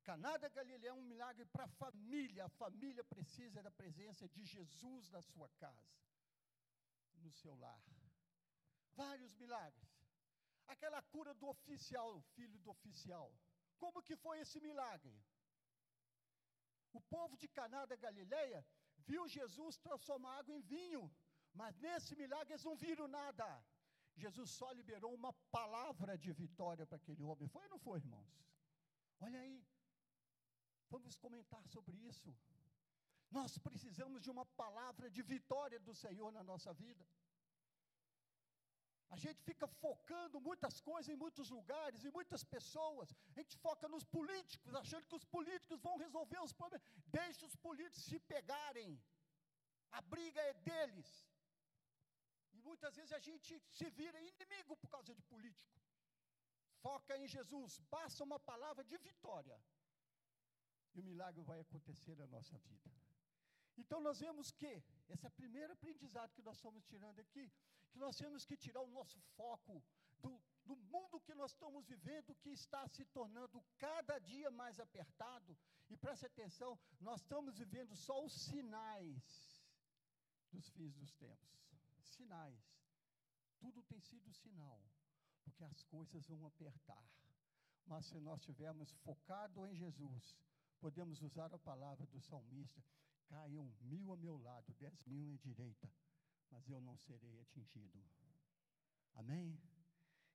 Caná 0.03 0.37
da 0.37 0.49
Galileia 0.49 0.89
é 0.89 0.93
um 0.93 1.03
milagre 1.03 1.45
para 1.45 1.65
a 1.65 1.67
família. 1.67 2.45
A 2.45 2.49
família 2.49 3.03
precisa 3.03 3.61
da 3.61 3.71
presença 3.71 4.27
de 4.27 4.43
Jesus 4.43 5.09
na 5.09 5.21
sua 5.21 5.49
casa, 5.63 5.95
no 7.15 7.31
seu 7.31 7.55
lar. 7.55 7.81
Vários 8.93 9.33
milagres. 9.35 9.89
Aquela 10.67 11.01
cura 11.01 11.33
do 11.33 11.47
oficial, 11.47 12.21
filho 12.35 12.59
do 12.59 12.71
oficial. 12.71 13.33
Como 13.77 14.03
que 14.03 14.15
foi 14.15 14.39
esse 14.39 14.59
milagre? 14.59 15.17
O 16.93 17.01
povo 17.01 17.37
de 17.37 17.47
Caná 17.47 17.85
da 17.85 17.95
Galileia 17.95 18.65
viu 19.09 19.27
Jesus 19.27 19.77
transformar 19.77 20.39
água 20.39 20.55
em 20.55 20.61
vinho, 20.61 21.03
mas 21.53 21.77
nesse 21.79 22.15
milagre 22.15 22.53
eles 22.53 22.63
não 22.63 22.75
viram 22.75 23.07
nada. 23.07 23.47
Jesus 24.15 24.49
só 24.51 24.71
liberou 24.71 25.13
uma 25.13 25.33
palavra 25.57 26.17
de 26.17 26.31
vitória 26.31 26.85
para 26.85 26.97
aquele 26.97 27.23
homem. 27.23 27.47
Foi 27.47 27.63
ou 27.63 27.69
não 27.69 27.79
foi, 27.79 27.99
irmãos? 27.99 28.31
Olha 29.19 29.39
aí. 29.39 29.65
Vamos 30.89 31.15
comentar 31.17 31.65
sobre 31.67 31.95
isso. 32.11 32.35
Nós 33.31 33.57
precisamos 33.57 34.21
de 34.23 34.31
uma 34.31 34.45
palavra 34.45 35.09
de 35.09 35.21
vitória 35.21 35.79
do 35.79 35.93
Senhor 35.93 36.31
na 36.31 36.43
nossa 36.43 36.73
vida. 36.73 37.05
A 39.15 39.17
gente 39.23 39.41
fica 39.49 39.67
focando 39.67 40.39
muitas 40.39 40.75
coisas 40.79 41.09
em 41.11 41.19
muitos 41.23 41.49
lugares, 41.49 42.03
em 42.03 42.11
muitas 42.17 42.43
pessoas. 42.43 43.13
A 43.29 43.33
gente 43.39 43.57
foca 43.57 43.87
nos 43.87 44.03
políticos, 44.03 44.75
achando 44.75 45.07
que 45.07 45.15
os 45.15 45.25
políticos 45.25 45.81
vão 45.81 45.97
resolver 45.97 46.39
os 46.47 46.53
problemas. 46.53 46.85
Deixe 47.07 47.43
os 47.45 47.55
políticos 47.55 48.03
se 48.03 48.19
pegarem. 48.33 48.91
A 49.91 50.01
briga 50.01 50.41
é 50.41 50.53
deles. 50.53 51.09
E 52.53 52.61
muitas 52.61 52.95
vezes 52.95 53.11
a 53.11 53.19
gente 53.19 53.59
se 53.77 53.89
vira 53.89 54.19
inimigo 54.19 54.77
por 54.77 54.89
causa 54.89 55.13
de 55.15 55.23
político. 55.23 55.79
Foca 56.81 57.17
em 57.17 57.27
Jesus, 57.27 57.79
basta 57.89 58.23
uma 58.23 58.39
palavra 58.39 58.83
de 58.83 58.97
vitória. 58.97 59.59
E 60.93 60.99
o 60.99 61.03
milagre 61.03 61.41
vai 61.43 61.59
acontecer 61.59 62.15
na 62.15 62.27
nossa 62.27 62.57
vida. 62.59 62.91
Então 63.77 63.99
nós 64.01 64.19
vemos 64.19 64.51
que, 64.51 64.83
esse 65.07 65.25
é 65.25 65.29
o 65.29 65.31
primeiro 65.31 65.73
aprendizado 65.73 66.33
que 66.33 66.41
nós 66.41 66.57
estamos 66.57 66.83
tirando 66.85 67.19
aqui, 67.19 67.51
que 67.89 67.97
nós 67.97 68.15
temos 68.17 68.45
que 68.45 68.57
tirar 68.57 68.81
o 68.81 68.87
nosso 68.87 69.19
foco 69.35 69.83
do, 70.19 70.41
do 70.65 70.75
mundo 70.75 71.19
que 71.21 71.33
nós 71.33 71.51
estamos 71.51 71.85
vivendo, 71.87 72.35
que 72.35 72.49
está 72.49 72.87
se 72.87 73.05
tornando 73.05 73.63
cada 73.77 74.19
dia 74.19 74.51
mais 74.51 74.79
apertado. 74.79 75.57
E 75.89 75.97
preste 75.97 76.25
atenção, 76.25 76.77
nós 76.99 77.21
estamos 77.21 77.57
vivendo 77.57 77.95
só 77.95 78.23
os 78.23 78.33
sinais 78.33 79.59
dos 80.51 80.69
fins 80.69 80.93
dos 80.95 81.13
tempos. 81.15 81.49
Sinais. 82.03 82.79
Tudo 83.59 83.83
tem 83.83 83.99
sido 83.99 84.31
sinal, 84.33 84.81
porque 85.43 85.63
as 85.63 85.83
coisas 85.83 86.25
vão 86.27 86.45
apertar. 86.45 87.03
Mas 87.85 88.05
se 88.05 88.19
nós 88.19 88.39
estivermos 88.39 88.91
focado 89.03 89.65
em 89.67 89.75
Jesus, 89.75 90.37
podemos 90.79 91.21
usar 91.21 91.53
a 91.53 91.59
palavra 91.59 92.05
do 92.07 92.21
salmista: 92.21 92.83
caiam 93.27 93.65
mil 93.81 94.11
a 94.11 94.17
meu 94.17 94.37
lado, 94.37 94.73
dez 94.75 95.03
mil 95.05 95.33
à 95.33 95.37
direita, 95.37 95.91
mas 96.51 96.69
eu 96.69 96.81
não 96.81 96.97
serei 96.97 97.39
atingido. 97.39 98.03
Amém? 99.13 99.59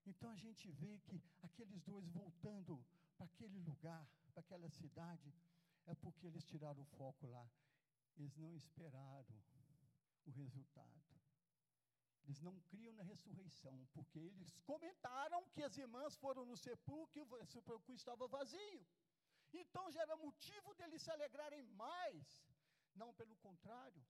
Então 0.06 0.30
a 0.30 0.37
gente 0.37 0.71
vê 0.71 0.99
que 1.00 1.23
aqueles 1.42 1.83
dois 1.83 2.06
voltando 2.09 2.85
para 3.16 3.26
aquele 3.26 3.59
lugar, 3.61 4.06
para 4.33 4.40
aquela 4.40 4.68
cidade, 4.68 5.33
é 5.87 5.94
porque 5.94 6.26
eles 6.26 6.44
tiraram 6.44 6.83
o 6.83 6.92
foco 6.97 7.26
lá. 7.26 7.49
Eles 8.16 8.37
não 8.37 8.54
esperaram 8.54 9.37
o 10.26 10.30
resultado. 10.30 11.04
Eles 12.25 12.40
não 12.40 12.59
criam 12.71 12.92
na 12.94 13.02
ressurreição, 13.02 13.87
porque 13.92 14.18
eles 14.18 14.50
comentaram 14.64 15.47
que 15.50 15.62
as 15.62 15.76
irmãs 15.76 16.16
foram 16.16 16.44
no 16.47 16.56
sepulcro 16.56 17.18
e 17.21 17.42
o 17.42 17.47
sepulcro 17.47 17.94
estava 17.94 18.26
vazio. 18.26 18.87
Então 19.52 19.90
já 19.90 20.02
era 20.02 20.16
motivo 20.16 20.75
deles 20.75 21.02
se 21.02 21.11
alegrarem 21.11 21.62
mais. 21.85 22.26
Não, 22.94 23.12
pelo 23.14 23.37
contrário, 23.37 24.02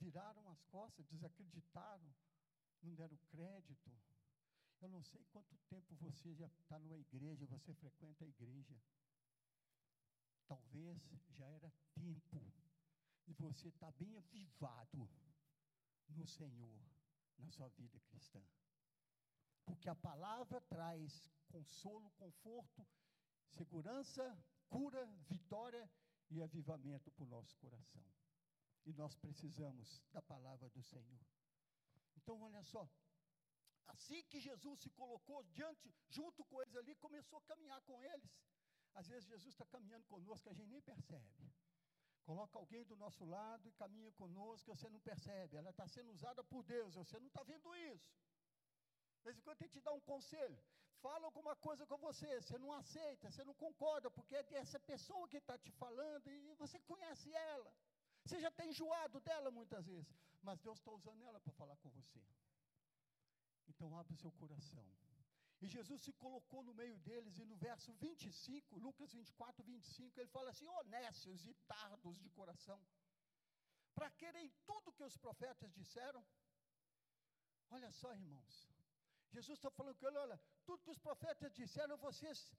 viraram 0.00 0.48
as 0.48 0.62
costas, 0.64 1.06
desacreditaram, 1.06 2.14
não 2.82 2.94
deram 2.94 3.16
crédito. 3.28 3.92
Eu 4.80 4.88
não 4.88 5.02
sei 5.02 5.22
quanto 5.30 5.56
tempo 5.68 5.94
você 5.96 6.34
já 6.34 6.46
está 6.46 6.78
numa 6.78 6.98
igreja, 6.98 7.46
você 7.46 7.74
frequenta 7.74 8.24
a 8.24 8.28
igreja. 8.28 8.80
Talvez 10.46 10.98
já 11.28 11.46
era 11.46 11.70
tempo 11.94 12.42
e 13.26 13.32
você 13.34 13.68
está 13.68 13.90
bem 13.92 14.16
avivado 14.16 15.08
no 16.08 16.26
Senhor, 16.26 16.80
na 17.38 17.48
sua 17.50 17.68
vida 17.68 18.00
cristã. 18.00 18.42
Porque 19.64 19.88
a 19.88 19.94
palavra 19.94 20.60
traz 20.62 21.30
consolo, 21.48 22.10
conforto, 22.12 22.86
segurança, 23.48 24.36
cura, 24.68 25.06
vitória 25.28 25.88
e 26.30 26.42
avivamento 26.42 27.10
para 27.10 27.24
o 27.24 27.28
nosso 27.28 27.54
coração. 27.58 28.04
E 28.86 28.92
nós 28.92 29.14
precisamos 29.16 30.02
da 30.12 30.22
palavra 30.22 30.68
do 30.70 30.82
Senhor. 30.82 31.20
Então, 32.16 32.40
olha 32.40 32.62
só. 32.62 32.88
Assim 33.86 34.22
que 34.24 34.40
Jesus 34.40 34.80
se 34.80 34.90
colocou 34.90 35.42
diante, 35.44 35.92
junto 36.08 36.44
com 36.44 36.62
eles 36.62 36.76
ali, 36.76 36.94
começou 36.96 37.38
a 37.38 37.42
caminhar 37.42 37.80
com 37.82 38.00
eles. 38.02 38.30
Às 38.94 39.08
vezes 39.08 39.28
Jesus 39.28 39.52
está 39.54 39.66
caminhando 39.66 40.04
conosco, 40.06 40.48
a 40.48 40.52
gente 40.52 40.68
nem 40.68 40.80
percebe. 40.80 41.52
Coloca 42.24 42.58
alguém 42.58 42.84
do 42.84 42.96
nosso 42.96 43.24
lado 43.24 43.68
e 43.68 43.72
caminha 43.72 44.12
conosco, 44.12 44.74
você 44.74 44.88
não 44.88 45.00
percebe. 45.00 45.56
Ela 45.56 45.70
está 45.70 45.86
sendo 45.88 46.10
usada 46.12 46.44
por 46.44 46.62
Deus, 46.62 46.94
você 46.94 47.18
não 47.18 47.26
está 47.26 47.42
vendo 47.42 47.74
isso. 47.74 48.12
De 49.18 49.24
vez 49.24 49.36
em 49.38 49.42
quando 49.42 49.58
que 49.58 49.68
te 49.68 49.80
dar 49.80 49.92
um 49.92 50.00
conselho. 50.00 50.62
Fala 51.00 51.24
alguma 51.26 51.56
coisa 51.56 51.86
com 51.86 51.96
você, 51.96 52.40
você 52.40 52.58
não 52.58 52.72
aceita, 52.72 53.30
você 53.30 53.42
não 53.42 53.54
concorda, 53.54 54.10
porque 54.10 54.36
é 54.36 54.46
essa 54.54 54.78
pessoa 54.78 55.28
que 55.28 55.38
está 55.38 55.56
te 55.58 55.70
falando 55.72 56.30
e 56.30 56.54
você 56.54 56.78
conhece 56.80 57.32
ela. 57.32 57.72
Você 58.24 58.38
já 58.40 58.50
tem 58.50 58.70
enjoado 58.70 59.20
dela 59.20 59.50
muitas 59.50 59.86
vezes, 59.86 60.14
mas 60.42 60.60
Deus 60.60 60.78
está 60.78 60.90
usando 60.92 61.24
ela 61.24 61.40
para 61.40 61.52
falar 61.52 61.76
com 61.76 61.90
você. 61.90 62.22
Então 63.68 63.96
abre 63.98 64.14
o 64.14 64.22
seu 64.24 64.32
coração. 64.32 64.84
E 65.62 65.66
Jesus 65.66 66.00
se 66.02 66.12
colocou 66.24 66.62
no 66.62 66.74
meio 66.74 66.96
deles, 66.98 67.38
e 67.38 67.44
no 67.44 67.56
verso 67.56 67.92
25, 67.94 68.78
Lucas 68.78 69.12
24, 69.12 69.62
25, 69.62 70.18
ele 70.20 70.28
fala 70.28 70.50
assim: 70.50 70.66
honestos 70.66 71.44
e 71.46 71.52
tardos 71.72 72.18
de 72.18 72.30
coração, 72.30 72.80
para 73.94 74.10
querem 74.10 74.48
tudo 74.66 74.92
que 74.92 75.04
os 75.04 75.16
profetas 75.18 75.70
disseram. 75.74 76.24
Olha 77.70 77.90
só, 77.92 78.12
irmãos, 78.14 78.54
Jesus 79.32 79.58
está 79.58 79.70
falando 79.70 79.96
com 79.98 80.08
ele: 80.08 80.16
olha, 80.16 80.40
tudo 80.64 80.82
que 80.82 80.90
os 80.90 80.98
profetas 80.98 81.52
disseram, 81.52 81.96
vocês 81.98 82.50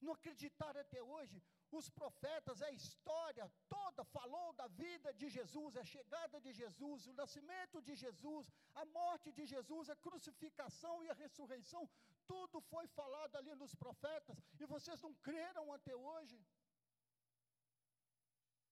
não 0.00 0.12
acreditaram 0.12 0.80
até 0.80 1.02
hoje. 1.02 1.42
Os 1.70 1.88
profetas, 1.90 2.62
a 2.62 2.70
história 2.70 3.50
toda 3.68 4.04
falou 4.04 4.52
da 4.52 4.66
vida 4.68 5.12
de 5.12 5.28
Jesus, 5.28 5.76
a 5.76 5.84
chegada 5.84 6.40
de 6.40 6.52
Jesus, 6.52 7.06
o 7.06 7.12
nascimento 7.12 7.82
de 7.82 7.94
Jesus, 7.94 8.50
a 8.74 8.84
morte 8.84 9.32
de 9.32 9.44
Jesus, 9.46 9.90
a 9.90 9.96
crucificação 9.96 11.02
e 11.02 11.10
a 11.10 11.14
ressurreição. 11.14 11.88
Tudo 12.26 12.60
foi 12.60 12.86
falado 12.86 13.36
ali 13.36 13.54
nos 13.54 13.74
profetas 13.74 14.38
e 14.60 14.66
vocês 14.66 15.00
não 15.02 15.14
creram 15.14 15.72
até 15.72 15.94
hoje. 15.94 16.40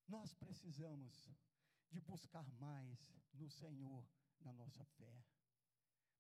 Nós 0.06 0.34
precisamos 0.34 1.30
de 1.90 2.00
buscar 2.00 2.48
mais 2.52 2.98
no 3.32 3.48
Senhor 3.50 4.04
na 4.40 4.52
nossa 4.52 4.84
fé. 4.84 5.24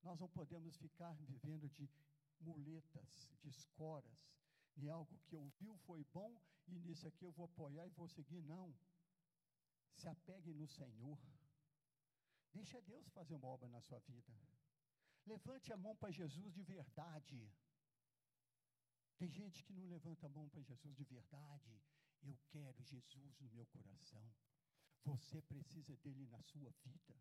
Nós 0.02 0.20
não 0.20 0.28
podemos 0.28 0.76
ficar 0.76 1.14
vivendo 1.22 1.68
de 1.68 1.88
muletas, 2.40 3.28
de 3.40 3.48
escoras, 3.48 4.33
de 4.76 4.88
algo 4.88 5.18
que 5.26 5.36
ouviu 5.36 5.76
foi 5.78 6.04
bom 6.12 6.40
e 6.68 6.78
nisso 6.78 7.06
aqui 7.06 7.24
eu 7.24 7.32
vou 7.32 7.46
apoiar 7.46 7.86
e 7.86 7.90
vou 7.90 8.08
seguir. 8.08 8.42
Não. 8.42 8.74
Se 9.96 10.08
apegue 10.08 10.52
no 10.52 10.66
Senhor. 10.66 11.18
Deixa 12.52 12.80
Deus 12.82 13.08
fazer 13.08 13.34
uma 13.34 13.48
obra 13.48 13.68
na 13.68 13.80
sua 13.80 13.98
vida. 14.00 14.32
Levante 15.26 15.72
a 15.72 15.76
mão 15.76 15.96
para 15.96 16.10
Jesus 16.10 16.52
de 16.52 16.62
verdade. 16.62 17.52
Tem 19.18 19.30
gente 19.30 19.64
que 19.64 19.72
não 19.72 19.86
levanta 19.88 20.26
a 20.26 20.28
mão 20.28 20.48
para 20.48 20.62
Jesus 20.62 20.96
de 20.96 21.04
verdade. 21.04 21.80
Eu 22.22 22.36
quero 22.48 22.82
Jesus 22.82 23.38
no 23.40 23.48
meu 23.50 23.66
coração. 23.66 24.24
Você 25.04 25.40
precisa 25.42 25.96
dele 25.98 26.26
na 26.26 26.42
sua 26.42 26.70
vida 26.84 27.14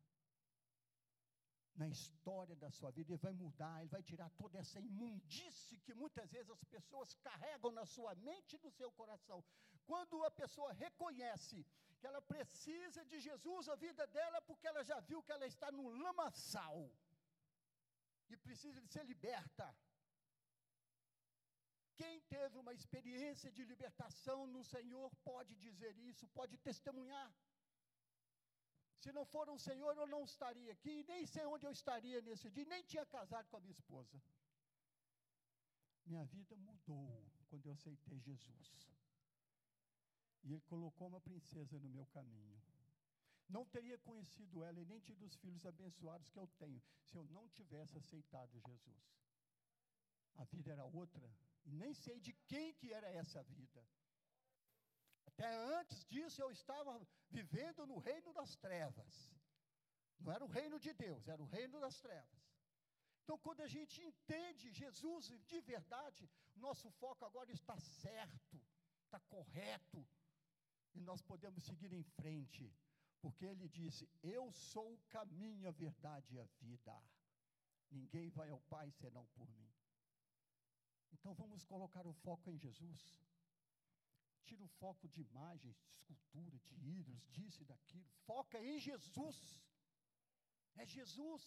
na 1.75 1.87
história 1.87 2.55
da 2.55 2.69
sua 2.69 2.91
vida, 2.91 3.11
Ele 3.11 3.25
vai 3.27 3.33
mudar, 3.33 3.75
Ele 3.79 3.89
vai 3.89 4.03
tirar 4.03 4.29
toda 4.41 4.59
essa 4.59 4.79
imundície 4.79 5.79
que 5.85 5.93
muitas 5.93 6.31
vezes 6.31 6.49
as 6.51 6.63
pessoas 6.75 7.13
carregam 7.27 7.71
na 7.71 7.85
sua 7.85 8.13
mente 8.15 8.55
e 8.55 8.63
no 8.65 8.71
seu 8.71 8.91
coração. 8.91 9.43
Quando 9.85 10.23
a 10.23 10.31
pessoa 10.31 10.71
reconhece 10.73 11.65
que 11.99 12.07
ela 12.07 12.21
precisa 12.21 13.03
de 13.05 13.19
Jesus, 13.19 13.69
a 13.69 13.75
vida 13.75 14.05
dela, 14.07 14.41
porque 14.41 14.67
ela 14.67 14.83
já 14.83 14.99
viu 14.99 15.23
que 15.23 15.31
ela 15.31 15.47
está 15.47 15.71
no 15.71 15.89
lamaçal 15.89 16.77
e 18.29 18.37
precisa 18.37 18.79
de 18.81 18.87
ser 18.87 19.05
liberta. 19.05 19.67
Quem 21.95 22.21
teve 22.21 22.57
uma 22.57 22.73
experiência 22.73 23.51
de 23.51 23.63
libertação 23.63 24.47
no 24.47 24.63
Senhor 24.63 25.09
pode 25.23 25.55
dizer 25.55 25.97
isso, 25.97 26.27
pode 26.39 26.57
testemunhar. 26.57 27.29
Se 29.03 29.11
não 29.11 29.25
for 29.25 29.49
o 29.49 29.59
Senhor, 29.59 29.93
eu 29.97 30.07
não 30.07 30.23
estaria 30.23 30.71
aqui, 30.71 31.03
nem 31.09 31.25
sei 31.25 31.45
onde 31.45 31.65
eu 31.65 31.71
estaria 31.73 32.21
nesse 32.21 32.49
dia, 32.49 32.63
nem 32.73 32.83
tinha 32.91 33.05
casado 33.05 33.49
com 33.49 33.57
a 33.57 33.59
minha 33.59 33.73
esposa. 33.77 34.17
Minha 36.05 36.23
vida 36.35 36.55
mudou 36.55 37.29
quando 37.49 37.65
eu 37.65 37.73
aceitei 37.73 38.17
Jesus. 38.21 38.69
E 40.43 40.53
Ele 40.53 40.61
colocou 40.61 41.09
uma 41.09 41.19
princesa 41.19 41.77
no 41.79 41.89
meu 41.89 42.05
caminho. 42.17 42.57
Não 43.49 43.65
teria 43.65 43.97
conhecido 43.97 44.63
ela 44.63 44.79
e 44.79 44.85
nem 44.85 45.01
tido 45.01 45.25
os 45.25 45.35
filhos 45.35 45.65
abençoados 45.65 46.29
que 46.29 46.39
eu 46.39 46.47
tenho, 46.57 46.81
se 47.03 47.17
eu 47.17 47.25
não 47.25 47.49
tivesse 47.49 47.97
aceitado 47.97 48.57
Jesus. 48.61 49.03
A 50.35 50.45
vida 50.45 50.71
era 50.71 50.85
outra, 50.85 51.29
e 51.65 51.73
nem 51.73 51.93
sei 51.93 52.21
de 52.21 52.31
quem 52.47 52.73
que 52.75 52.93
era 52.93 53.09
essa 53.11 53.43
vida. 53.43 53.85
Até 55.33 55.51
antes 55.79 56.05
disso 56.05 56.41
eu 56.41 56.51
estava 56.51 57.01
vivendo 57.29 57.85
no 57.85 57.97
reino 57.97 58.31
das 58.33 58.55
trevas. 58.55 59.31
Não 60.19 60.31
era 60.31 60.43
o 60.45 60.47
reino 60.47 60.79
de 60.79 60.93
Deus, 60.93 61.27
era 61.27 61.41
o 61.41 61.45
reino 61.45 61.79
das 61.79 61.99
trevas. 61.99 62.43
Então, 63.23 63.37
quando 63.37 63.61
a 63.61 63.67
gente 63.67 64.01
entende 64.01 64.71
Jesus 64.71 65.27
de 65.45 65.59
verdade, 65.61 66.29
nosso 66.55 66.89
foco 66.91 67.25
agora 67.25 67.51
está 67.51 67.77
certo, 67.77 68.61
está 69.05 69.19
correto, 69.21 70.05
e 70.93 70.99
nós 70.99 71.21
podemos 71.21 71.63
seguir 71.63 71.91
em 71.93 72.03
frente, 72.03 72.71
porque 73.21 73.45
Ele 73.45 73.67
disse: 73.67 74.09
Eu 74.21 74.51
sou 74.51 74.93
o 74.93 75.03
caminho, 75.09 75.67
a 75.67 75.71
verdade 75.71 76.35
e 76.35 76.39
a 76.39 76.45
vida. 76.59 76.95
Ninguém 77.89 78.29
vai 78.29 78.49
ao 78.49 78.59
Pai 78.61 78.91
senão 78.91 79.25
por 79.27 79.49
mim. 79.51 79.73
Então, 81.13 81.33
vamos 81.33 81.63
colocar 81.65 82.05
o 82.05 82.13
foco 82.13 82.51
em 82.51 82.57
Jesus. 82.57 83.23
Tira 84.45 84.63
o 84.63 84.67
foco 84.81 85.07
de 85.07 85.21
imagens, 85.21 85.75
de 85.75 85.93
escultura, 85.95 86.57
de 86.59 86.75
ídolos, 86.99 87.25
disso 87.35 87.61
e 87.61 87.65
daquilo. 87.65 88.09
Foca 88.25 88.59
em 88.59 88.79
Jesus. 88.79 89.37
É 90.75 90.85
Jesus. 90.85 91.43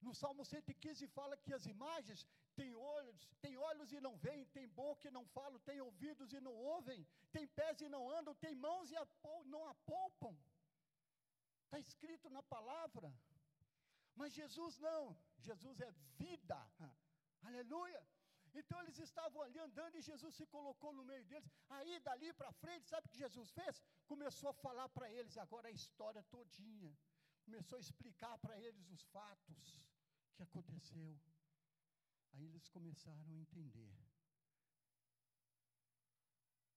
No 0.00 0.14
Salmo 0.14 0.44
115 0.44 1.06
fala 1.08 1.36
que 1.36 1.52
as 1.52 1.66
imagens 1.66 2.26
têm 2.54 2.74
olhos, 2.74 3.20
têm 3.40 3.56
olhos 3.56 3.92
e 3.92 4.00
não 4.00 4.16
veem, 4.16 4.44
têm 4.46 4.68
boca 4.68 5.08
e 5.08 5.10
não 5.10 5.24
falam, 5.26 5.58
têm 5.60 5.80
ouvidos 5.80 6.32
e 6.32 6.40
não 6.40 6.54
ouvem, 6.54 7.06
têm 7.32 7.46
pés 7.48 7.80
e 7.80 7.88
não 7.88 8.08
andam, 8.18 8.34
têm 8.34 8.54
mãos 8.54 8.90
e 8.90 8.96
não 9.46 9.66
apalpam. 9.66 10.36
Está 11.64 11.78
escrito 11.78 12.30
na 12.30 12.42
palavra. 12.42 13.12
Mas 14.14 14.32
Jesus 14.32 14.78
não. 14.78 15.16
Jesus 15.38 15.80
é 15.80 15.90
vida. 16.16 16.58
Aleluia. 17.42 18.00
Então 18.60 18.78
eles 18.82 18.98
estavam 19.06 19.40
ali 19.42 19.58
andando 19.66 19.94
e 19.96 20.08
Jesus 20.10 20.34
se 20.34 20.46
colocou 20.54 20.92
no 20.98 21.04
meio 21.10 21.24
deles. 21.30 21.48
Aí 21.76 22.00
dali 22.00 22.32
para 22.32 22.52
frente, 22.62 22.88
sabe 22.92 23.06
o 23.06 23.10
que 23.10 23.24
Jesus 23.24 23.50
fez? 23.58 23.82
Começou 24.12 24.50
a 24.50 24.58
falar 24.64 24.88
para 24.96 25.08
eles 25.18 25.36
agora 25.44 25.68
a 25.68 25.76
história 25.80 26.22
todinha. 26.34 26.92
Começou 27.46 27.76
a 27.76 27.80
explicar 27.86 28.36
para 28.38 28.58
eles 28.66 28.90
os 28.96 29.02
fatos 29.16 29.80
que 30.34 30.42
aconteceu. 30.42 31.12
Aí 32.32 32.44
eles 32.44 32.68
começaram 32.68 33.30
a 33.30 33.38
entender. 33.44 33.94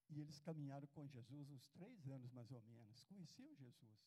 E 0.08 0.20
eles 0.20 0.38
caminharam 0.40 0.86
com 0.88 1.06
Jesus 1.06 1.50
uns 1.50 1.66
três 1.68 2.08
anos 2.08 2.30
mais 2.32 2.50
ou 2.52 2.60
menos. 2.62 3.02
Conheciam 3.04 3.54
Jesus. 3.56 4.00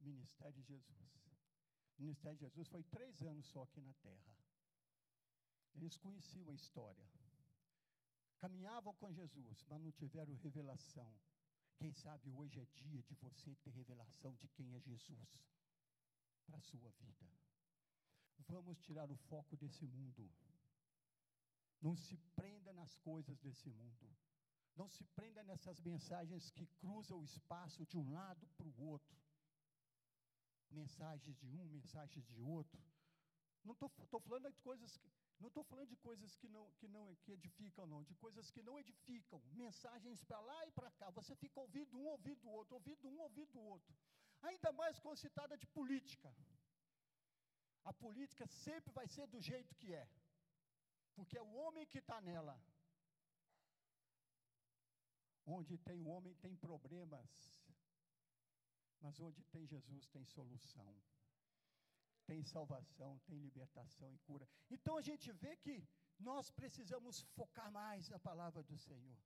Ministério 0.00 0.60
de 0.60 0.62
Jesus. 0.62 1.12
O 1.96 2.02
ministério 2.02 2.36
de 2.36 2.44
Jesus 2.46 2.68
foi 2.68 2.82
três 2.84 3.22
anos 3.22 3.46
só 3.46 3.62
aqui 3.62 3.80
na 3.80 3.94
terra. 3.94 4.32
Eles 5.74 5.96
conheciam 5.96 6.50
a 6.50 6.54
história. 6.54 7.06
Caminhavam 8.38 8.94
com 8.94 9.12
Jesus, 9.12 9.64
mas 9.68 9.80
não 9.80 9.92
tiveram 9.92 10.34
revelação. 10.34 11.12
Quem 11.76 11.92
sabe 11.92 12.30
hoje 12.30 12.60
é 12.60 12.66
dia 12.74 13.02
de 13.02 13.14
você 13.14 13.54
ter 13.56 13.70
revelação 13.70 14.34
de 14.36 14.48
quem 14.48 14.74
é 14.74 14.80
Jesus 14.80 15.40
para 16.44 16.58
a 16.58 16.60
sua 16.60 16.90
vida. 16.90 17.26
Vamos 18.48 18.78
tirar 18.80 19.10
o 19.10 19.16
foco 19.16 19.56
desse 19.56 19.86
mundo. 19.86 20.30
Não 21.80 21.96
se 21.96 22.16
prenda 22.36 22.72
nas 22.72 22.94
coisas 22.96 23.38
desse 23.38 23.70
mundo. 23.70 24.16
Não 24.76 24.88
se 24.88 25.04
prenda 25.16 25.42
nessas 25.42 25.80
mensagens 25.80 26.50
que 26.50 26.66
cruzam 26.80 27.18
o 27.18 27.24
espaço 27.24 27.84
de 27.86 27.96
um 27.96 28.12
lado 28.12 28.46
para 28.56 28.66
o 28.68 28.80
outro. 28.82 29.16
Mensagens 30.70 31.36
de 31.36 31.46
um, 31.46 31.64
mensagens 31.66 32.24
de 32.26 32.40
outro. 32.40 32.82
Não 33.64 33.72
estou 33.74 34.20
falando 34.20 34.50
de 34.50 34.58
coisas 34.60 34.96
que, 34.96 35.10
não 35.42 35.48
estou 35.48 35.64
falando 35.64 35.88
de 35.88 35.96
coisas 35.96 36.34
que 36.36 36.48
não, 36.48 36.64
que 36.78 36.86
não 36.86 37.04
que 37.22 37.32
edificam, 37.32 37.84
não, 37.92 38.02
de 38.04 38.14
coisas 38.14 38.50
que 38.50 38.62
não 38.62 38.78
edificam, 38.78 39.42
mensagens 39.62 40.22
para 40.24 40.40
lá 40.40 40.66
e 40.66 40.70
para 40.70 40.90
cá. 40.92 41.10
Você 41.10 41.34
fica 41.34 41.58
ouvindo 41.60 41.98
um, 41.98 42.06
ouvindo 42.06 42.46
o 42.46 42.52
outro, 42.58 42.76
ouvindo 42.76 43.08
um, 43.08 43.18
ouvindo 43.20 43.58
o 43.58 43.64
outro. 43.74 43.94
Ainda 44.42 44.72
mais 44.72 45.00
quando 45.00 45.16
se 45.16 45.30
de 45.58 45.66
política. 45.78 46.32
A 47.84 47.92
política 47.92 48.46
sempre 48.46 48.92
vai 48.92 49.08
ser 49.08 49.26
do 49.26 49.40
jeito 49.40 49.74
que 49.74 49.92
é, 49.92 50.08
porque 51.16 51.36
é 51.36 51.42
o 51.42 51.54
homem 51.54 51.86
que 51.86 51.98
está 51.98 52.20
nela. 52.20 52.56
Onde 55.44 55.76
tem 55.76 56.00
o 56.00 56.06
homem, 56.06 56.34
tem 56.36 56.54
problemas. 56.54 57.28
Mas 59.00 59.18
onde 59.18 59.42
tem 59.46 59.66
Jesus 59.66 60.06
tem 60.06 60.24
solução, 60.24 60.94
tem 62.26 62.42
salvação, 62.42 63.18
tem 63.26 63.38
libertação 63.38 64.12
e 64.12 64.18
cura. 64.18 64.48
Então 64.70 64.96
a 64.96 65.02
gente 65.02 65.30
vê 65.32 65.56
que 65.56 65.86
nós 66.18 66.50
precisamos 66.50 67.22
focar 67.34 67.70
mais 67.70 68.08
na 68.08 68.18
palavra 68.18 68.62
do 68.62 68.78
Senhor. 68.78 69.16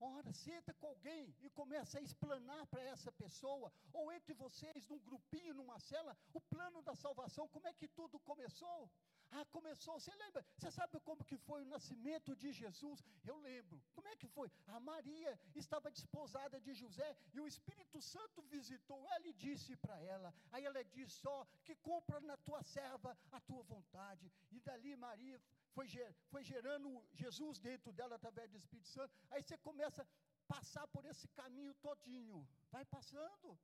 Ora, 0.00 0.32
senta 0.32 0.74
com 0.74 0.88
alguém 0.88 1.34
e 1.40 1.48
começa 1.50 1.98
a 1.98 2.02
explanar 2.02 2.66
para 2.66 2.82
essa 2.82 3.10
pessoa, 3.12 3.72
ou 3.92 4.12
entre 4.12 4.34
vocês, 4.34 4.86
num 4.88 4.98
grupinho, 4.98 5.54
numa 5.54 5.78
cela, 5.78 6.16
o 6.32 6.40
plano 6.40 6.82
da 6.82 6.94
salvação, 6.94 7.48
como 7.48 7.66
é 7.68 7.72
que 7.72 7.88
tudo 7.88 8.18
começou? 8.20 8.90
Ah, 9.36 9.44
começou, 9.56 9.94
você 9.98 10.14
lembra? 10.22 10.40
Você 10.56 10.70
sabe 10.70 11.00
como 11.00 11.24
que 11.28 11.36
foi 11.46 11.60
o 11.62 11.70
nascimento 11.74 12.36
de 12.42 12.50
Jesus? 12.52 12.98
Eu 13.30 13.36
lembro. 13.46 13.82
Como 13.94 14.06
é 14.06 14.14
que 14.20 14.28
foi? 14.28 14.48
A 14.68 14.78
Maria 14.78 15.32
estava 15.62 15.90
desposada 15.90 16.60
de 16.60 16.72
José 16.72 17.08
e 17.32 17.40
o 17.40 17.48
Espírito 17.52 18.00
Santo 18.00 18.42
visitou 18.42 19.00
ela 19.14 19.26
e 19.26 19.32
disse 19.32 19.74
para 19.84 19.96
ela. 20.14 20.32
Aí 20.52 20.64
ela 20.64 20.84
disse: 20.84 21.26
"Ó, 21.26 21.38
que 21.64 21.74
compra 21.88 22.20
na 22.20 22.36
tua 22.36 22.62
serva 22.62 23.16
a 23.32 23.40
tua 23.40 23.64
vontade". 23.64 24.30
E 24.52 24.60
dali 24.60 24.94
Maria 24.94 25.40
foi, 25.74 25.88
foi 26.30 26.44
gerando 26.44 26.88
Jesus 27.12 27.58
dentro 27.58 27.92
dela 27.92 28.14
através 28.14 28.48
do 28.52 28.58
Espírito 28.58 28.88
Santo. 28.88 29.12
Aí 29.32 29.42
você 29.42 29.58
começa 29.58 30.02
a 30.02 30.06
passar 30.54 30.86
por 30.94 31.04
esse 31.06 31.26
caminho 31.40 31.74
todinho. 31.88 32.46
Vai 32.70 32.84
passando. 32.84 33.58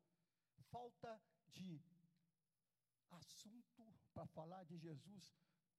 Falta 0.72 1.12
de 1.52 1.80
assunto 3.20 3.84
para 4.12 4.26
falar 4.26 4.64
de 4.64 4.76
Jesus 4.76 5.32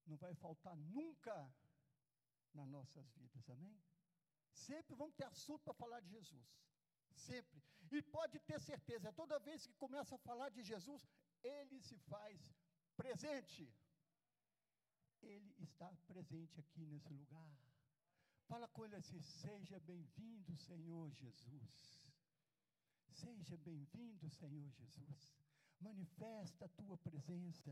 não 0.05 0.17
vai 0.17 0.33
faltar 0.35 0.75
nunca 0.75 1.35
nas 2.53 2.67
nossas 2.67 3.09
vidas, 3.11 3.49
amém? 3.49 3.81
Sempre 4.53 4.95
vamos 4.95 5.15
ter 5.15 5.25
assunto 5.25 5.63
para 5.63 5.73
falar 5.73 5.99
de 6.01 6.09
Jesus, 6.09 6.49
sempre. 7.13 7.63
E 7.91 8.01
pode 8.01 8.39
ter 8.39 8.59
certeza, 8.59 9.13
toda 9.13 9.39
vez 9.39 9.65
que 9.65 9.73
começa 9.75 10.15
a 10.15 10.19
falar 10.19 10.49
de 10.49 10.63
Jesus, 10.63 11.07
ele 11.43 11.79
se 11.81 11.97
faz 11.97 12.53
presente. 12.95 13.73
Ele 15.21 15.53
está 15.59 15.89
presente 16.07 16.59
aqui 16.59 16.85
nesse 16.85 17.13
lugar. 17.13 17.57
Fala 18.47 18.67
com 18.69 18.83
ele 18.85 18.95
assim: 18.95 19.21
seja 19.21 19.79
bem-vindo, 19.79 20.55
Senhor 20.57 21.09
Jesus. 21.11 22.01
Seja 23.07 23.57
bem-vindo, 23.57 24.29
Senhor 24.29 24.69
Jesus. 24.71 25.35
Manifesta 25.79 26.65
a 26.65 26.69
tua 26.69 26.97
presença 26.97 27.71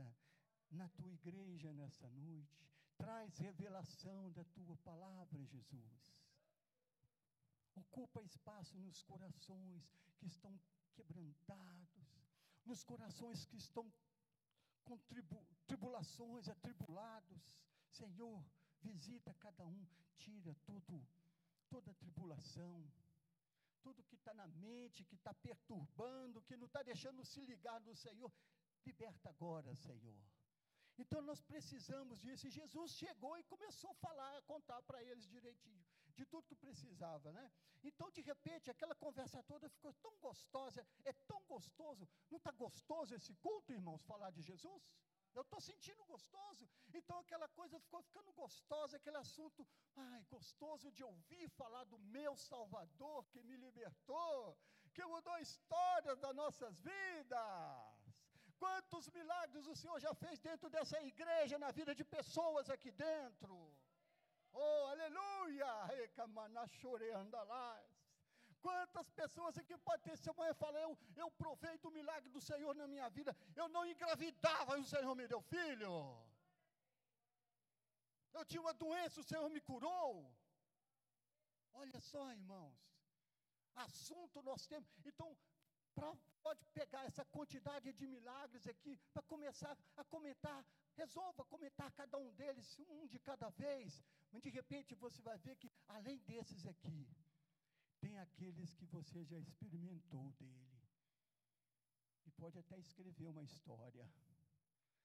na 0.72 0.88
tua 0.90 1.12
igreja 1.12 1.74
nessa 1.74 2.10
noite. 2.12 2.68
Traz 2.98 3.38
revelação 3.38 4.32
da 4.32 4.44
tua 4.46 4.76
palavra, 4.78 5.46
Jesus. 5.46 6.14
Ocupa 7.76 8.22
espaço 8.24 8.78
nos 8.78 9.02
corações 9.04 9.90
que 10.18 10.28
estão 10.28 10.60
quebrantados, 10.94 12.20
nos 12.66 12.84
corações 12.84 13.46
que 13.46 13.56
estão 13.56 13.92
com 14.84 14.98
tribu, 14.98 15.46
tribulações, 15.66 16.50
atribulados. 16.50 17.42
Senhor, 17.90 18.44
visita 18.82 19.34
cada 19.36 19.66
um, 19.66 19.88
tira 20.18 20.54
tudo, 20.66 21.08
toda 21.70 21.94
tribulação, 21.96 22.86
tudo 23.82 24.04
que 24.04 24.16
está 24.16 24.34
na 24.34 24.48
mente, 24.48 25.06
que 25.06 25.16
está 25.16 25.34
perturbando, 25.34 26.42
que 26.42 26.58
não 26.58 26.66
está 26.66 26.84
deixando 26.84 27.24
se 27.24 27.40
ligar 27.42 27.80
no 27.82 27.96
Senhor. 27.96 28.32
Liberta 28.86 29.30
agora, 29.30 29.74
Senhor. 29.76 30.22
Então 31.02 31.22
nós 31.30 31.42
precisamos 31.52 32.20
disso. 32.26 32.46
E 32.48 32.58
Jesus 32.60 32.92
chegou 33.02 33.34
e 33.38 33.44
começou 33.54 33.92
a 33.92 34.00
falar, 34.06 34.32
a 34.38 34.42
contar 34.54 34.82
para 34.84 35.02
eles 35.10 35.28
direitinho, 35.36 35.86
de 36.18 36.26
tudo 36.26 36.50
que 36.50 36.64
precisava, 36.68 37.32
né? 37.32 37.46
Então, 37.90 38.08
de 38.12 38.22
repente, 38.22 38.70
aquela 38.70 38.96
conversa 39.04 39.42
toda 39.44 39.70
ficou 39.70 39.94
tão 40.06 40.14
gostosa, 40.20 40.86
é 41.06 41.14
tão 41.32 41.42
gostoso. 41.46 42.08
Não 42.30 42.38
está 42.38 42.52
gostoso 42.52 43.16
esse 43.16 43.34
culto, 43.36 43.72
irmãos, 43.72 44.04
falar 44.04 44.32
de 44.32 44.42
Jesus? 44.42 44.84
Eu 45.34 45.44
estou 45.44 45.62
sentindo 45.62 46.04
gostoso. 46.06 46.68
Então 46.94 47.18
aquela 47.20 47.48
coisa 47.50 47.80
ficou 47.80 48.02
ficando 48.02 48.34
gostosa, 48.34 48.98
aquele 48.98 49.18
assunto, 49.18 49.66
ai, 49.96 50.24
gostoso 50.30 50.92
de 50.92 51.04
ouvir 51.04 51.48
falar 51.50 51.84
do 51.86 52.00
meu 52.00 52.36
Salvador 52.36 53.26
que 53.28 53.42
me 53.44 53.56
libertou, 53.56 54.58
que 54.94 55.06
mudou 55.06 55.34
a 55.34 55.42
história 55.42 56.16
das 56.16 56.36
nossas 56.36 56.80
vidas. 56.80 57.99
Quantos 58.62 59.10
milagres 59.18 59.66
o 59.74 59.76
Senhor 59.82 60.00
já 60.06 60.14
fez 60.24 60.38
dentro 60.48 60.70
dessa 60.76 60.98
igreja, 61.12 61.58
na 61.66 61.72
vida 61.80 61.94
de 62.00 62.04
pessoas 62.04 62.70
aqui 62.70 62.92
dentro. 62.92 63.56
Oh, 64.52 64.86
aleluia! 64.94 65.70
Quantas 68.62 69.10
pessoas 69.12 69.58
aqui 69.58 69.78
pode 69.78 70.04
ter 70.04 70.18
seu 70.18 70.34
mãe 70.34 70.54
fala, 70.54 70.80
eu, 70.80 70.98
eu 71.16 71.30
provei 71.32 71.78
do 71.78 71.92
milagre 71.98 72.30
do 72.30 72.42
Senhor 72.42 72.74
na 72.76 72.88
minha 72.88 73.10
vida. 73.10 73.36
Eu 73.56 73.70
não 73.70 73.86
engravidava 73.86 74.78
e 74.78 74.82
o 74.82 74.90
Senhor 74.94 75.16
me 75.16 75.28
deu 75.28 75.42
filho. 75.42 75.94
Eu 78.34 78.44
tinha 78.46 78.62
uma 78.62 78.74
doença, 78.74 79.22
o 79.22 79.30
Senhor 79.32 79.50
me 79.50 79.62
curou. 79.62 80.30
Olha 81.74 82.00
só, 82.02 82.30
irmãos. 82.32 82.78
Assunto 83.76 84.42
nós 84.42 84.68
temos. 84.68 84.90
Então, 85.06 85.38
pra, 85.96 86.16
pode 86.42 86.64
pegar 86.74 87.04
essa 87.06 87.24
quantidade 87.26 87.92
de 87.94 88.08
milagres 88.08 88.68
aqui 88.68 88.98
para 89.14 89.22
começar 89.24 89.78
a 89.96 90.04
comentar. 90.04 90.66
Resolva 90.96 91.46
comentar 91.46 91.92
cada 91.92 92.18
um 92.18 92.32
deles, 92.34 92.78
um 92.90 93.08
de 93.08 93.20
cada 93.20 93.50
vez. 93.50 94.04
Mas 94.32 94.42
de 94.42 94.50
repente 94.50 94.96
você 94.96 95.22
vai 95.22 95.38
ver 95.38 95.56
que, 95.56 95.72
além 95.88 96.18
desses 96.20 96.66
aqui, 96.66 97.08
tem 98.00 98.18
aqueles 98.20 98.74
que 98.74 98.86
você 98.86 99.24
já 99.24 99.38
experimentou 99.38 100.32
dele. 100.34 100.82
E 102.26 102.32
pode 102.32 102.58
até 102.60 102.78
escrever 102.78 103.28
uma 103.28 103.44
história. 103.44 104.10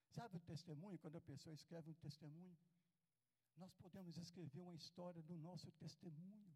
Sabe 0.09 0.37
o 0.37 0.39
testemunho? 0.41 0.97
Quando 0.99 1.17
a 1.17 1.21
pessoa 1.21 1.53
escreve 1.53 1.89
um 1.91 1.95
testemunho, 1.95 2.57
nós 3.57 3.73
podemos 3.75 4.17
escrever 4.17 4.61
uma 4.61 4.75
história 4.75 5.21
do 5.23 5.35
nosso 5.35 5.71
testemunho. 5.73 6.53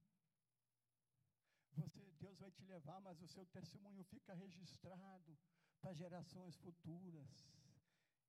Você, 1.76 2.12
Deus 2.20 2.38
vai 2.40 2.52
te 2.52 2.64
levar, 2.66 3.00
mas 3.02 3.22
o 3.22 3.28
seu 3.28 3.46
testemunho 3.48 4.04
fica 4.04 4.34
registrado 4.34 5.38
para 5.80 5.94
gerações 5.94 6.56
futuras. 6.58 7.48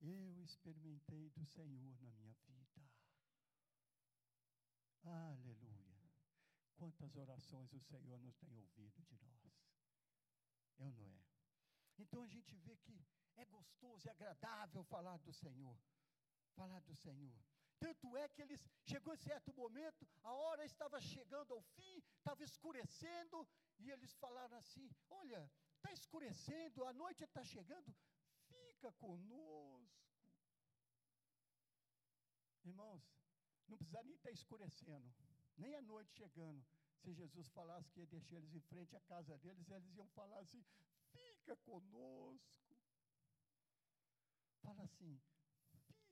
Eu 0.00 0.40
experimentei 0.42 1.31
do 1.31 1.44
Senhor 1.44 2.00
na 2.00 2.11
minha 2.12 2.33
vida. 2.46 2.90
Aleluia. 5.03 5.90
Quantas 6.76 7.16
orações 7.16 7.72
o 7.72 7.81
Senhor 7.81 8.18
nos 8.20 8.37
tem 8.37 8.55
ouvido 8.55 9.03
de 9.03 9.18
nós. 9.18 9.53
Eu 10.79 10.87
é 10.87 10.90
não 10.92 11.07
é? 11.07 11.20
Então 11.98 12.22
a 12.22 12.29
gente 12.29 12.57
vê 12.57 12.76
que 12.76 13.05
é 13.37 13.44
gostoso 13.44 14.07
e 14.07 14.11
agradável 14.11 14.83
falar 14.85 15.18
do 15.18 15.33
Senhor. 15.33 15.79
Falar 16.55 16.81
do 16.81 16.94
Senhor. 16.94 17.38
Tanto 17.80 18.14
é 18.22 18.28
que 18.28 18.42
eles, 18.42 18.60
chegou 18.84 19.14
em 19.14 19.24
certo 19.28 19.52
momento, 19.54 20.06
a 20.22 20.32
hora 20.32 20.64
estava 20.64 21.00
chegando 21.00 21.54
ao 21.54 21.62
fim, 21.76 21.94
estava 22.18 22.44
escurecendo, 22.44 23.48
e 23.78 23.90
eles 23.90 24.12
falaram 24.24 24.56
assim: 24.58 24.86
Olha, 25.08 25.50
está 25.76 25.90
escurecendo, 25.90 26.84
a 26.84 26.92
noite 26.92 27.24
está 27.24 27.42
chegando, 27.42 27.94
fica 28.48 28.92
conosco. 28.92 29.98
Irmãos, 32.64 33.02
não 33.66 33.78
precisa 33.78 34.02
nem 34.02 34.14
estar 34.14 34.28
tá 34.28 34.34
escurecendo, 34.34 35.14
nem 35.56 35.74
a 35.74 35.80
noite 35.80 36.12
chegando. 36.12 36.62
Se 36.98 37.14
Jesus 37.14 37.48
falasse 37.48 37.90
que 37.90 38.00
ia 38.00 38.06
deixar 38.06 38.36
eles 38.36 38.54
em 38.54 38.60
frente 38.60 38.94
à 38.94 39.00
casa 39.00 39.38
deles, 39.38 39.70
eles 39.70 39.96
iam 39.96 40.08
falar 40.08 40.40
assim: 40.40 40.62
fica 41.12 41.56
conosco. 41.56 42.76
Fala 44.62 44.82
assim, 44.82 45.18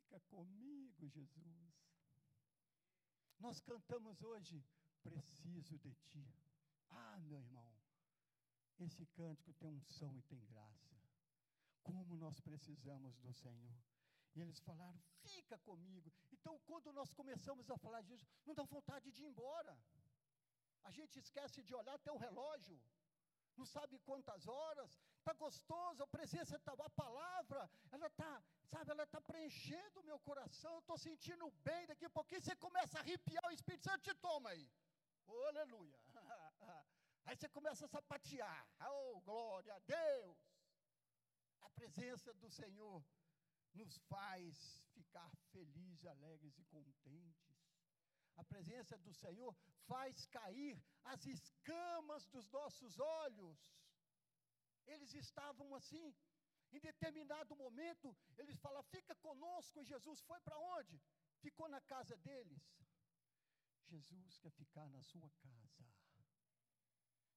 Fica 0.09 0.21
comigo, 0.21 1.07
Jesus. 1.07 1.77
Nós 3.39 3.61
cantamos 3.61 4.23
hoje, 4.23 4.65
preciso 5.03 5.79
de 5.79 5.93
ti. 6.07 6.27
Ah, 6.89 7.19
meu 7.19 7.39
irmão, 7.39 7.71
esse 8.79 9.05
cântico 9.19 9.53
tem 9.53 9.71
unção 9.71 10.17
e 10.17 10.23
tem 10.23 10.43
graça. 10.47 10.97
Como 11.83 12.17
nós 12.17 12.41
precisamos 12.41 13.19
do 13.19 13.35
Senhor. 13.35 13.77
E 14.35 14.41
eles 14.41 14.59
falaram, 14.61 14.99
fica 15.25 15.59
comigo. 15.59 16.11
Então, 16.33 16.59
quando 16.61 16.91
nós 16.91 17.13
começamos 17.13 17.71
a 17.71 17.77
falar 17.77 18.01
disso, 18.01 18.27
não 18.47 18.55
dá 18.55 18.65
vontade 18.65 19.13
de 19.13 19.23
ir 19.23 19.27
embora. 19.27 19.79
A 20.85 20.91
gente 20.91 21.19
esquece 21.19 21.63
de 21.63 21.75
olhar 21.75 21.97
até 21.97 22.11
o 22.11 22.17
relógio 22.17 22.81
não 23.59 23.67
sabe 23.67 23.99
quantas 24.09 24.47
horas, 24.47 24.91
está 25.19 25.33
gostoso, 25.33 26.03
a 26.03 26.07
presença 26.07 26.57
está, 26.57 26.73
a 26.73 26.91
palavra, 26.91 27.69
ela 27.91 28.07
está, 28.07 28.43
sabe, 28.73 28.91
ela 28.93 29.03
está 29.03 29.21
preenchendo 29.21 30.01
o 30.01 30.05
meu 30.11 30.19
coração, 30.21 30.73
eu 30.75 30.79
estou 30.85 30.97
sentindo 30.97 31.51
bem, 31.69 31.87
daqui 31.87 32.05
a 32.07 32.11
pouquinho 32.19 32.41
você 32.41 32.57
começa 32.57 32.99
a 32.99 33.01
arrepiar, 33.03 33.45
o 33.47 33.57
Espírito 33.59 33.85
Santo 33.85 34.03
te 34.03 34.15
toma 34.15 34.51
aí, 34.51 34.71
oh, 35.27 35.45
aleluia, 35.53 35.99
aí 37.27 37.37
você 37.37 37.49
começa 37.49 37.85
a 37.85 37.89
sapatear, 37.89 38.67
oh, 38.91 39.21
glória 39.21 39.75
a 39.75 39.79
Deus, 39.81 40.39
a 41.63 41.71
presença 41.71 42.33
do 42.35 42.49
Senhor 42.49 43.05
nos 43.75 43.97
faz 44.09 44.83
ficar 44.95 45.31
felizes, 45.53 46.07
alegres 46.07 46.59
e 46.59 46.65
contentes, 46.65 47.58
a 48.41 48.45
presença 48.53 48.97
do 48.99 49.13
Senhor 49.23 49.53
faz 49.91 50.27
cair 50.27 50.81
as 51.13 51.27
escamas 51.27 52.27
dos 52.35 52.49
nossos 52.59 52.99
olhos. 52.99 53.59
Eles 54.87 55.13
estavam 55.15 55.75
assim. 55.75 56.15
Em 56.71 56.81
determinado 56.81 57.57
momento, 57.57 58.17
eles 58.37 58.59
falam: 58.61 58.83
Fica 58.95 59.15
conosco. 59.17 59.81
E 59.81 59.91
Jesus 59.93 60.21
foi 60.23 60.41
para 60.41 60.59
onde? 60.77 61.01
Ficou 61.41 61.69
na 61.69 61.81
casa 61.81 62.17
deles. 62.19 62.63
Jesus 63.87 64.39
quer 64.39 64.53
ficar 64.53 64.89
na 64.89 65.03
sua 65.03 65.31
casa. 65.31 65.85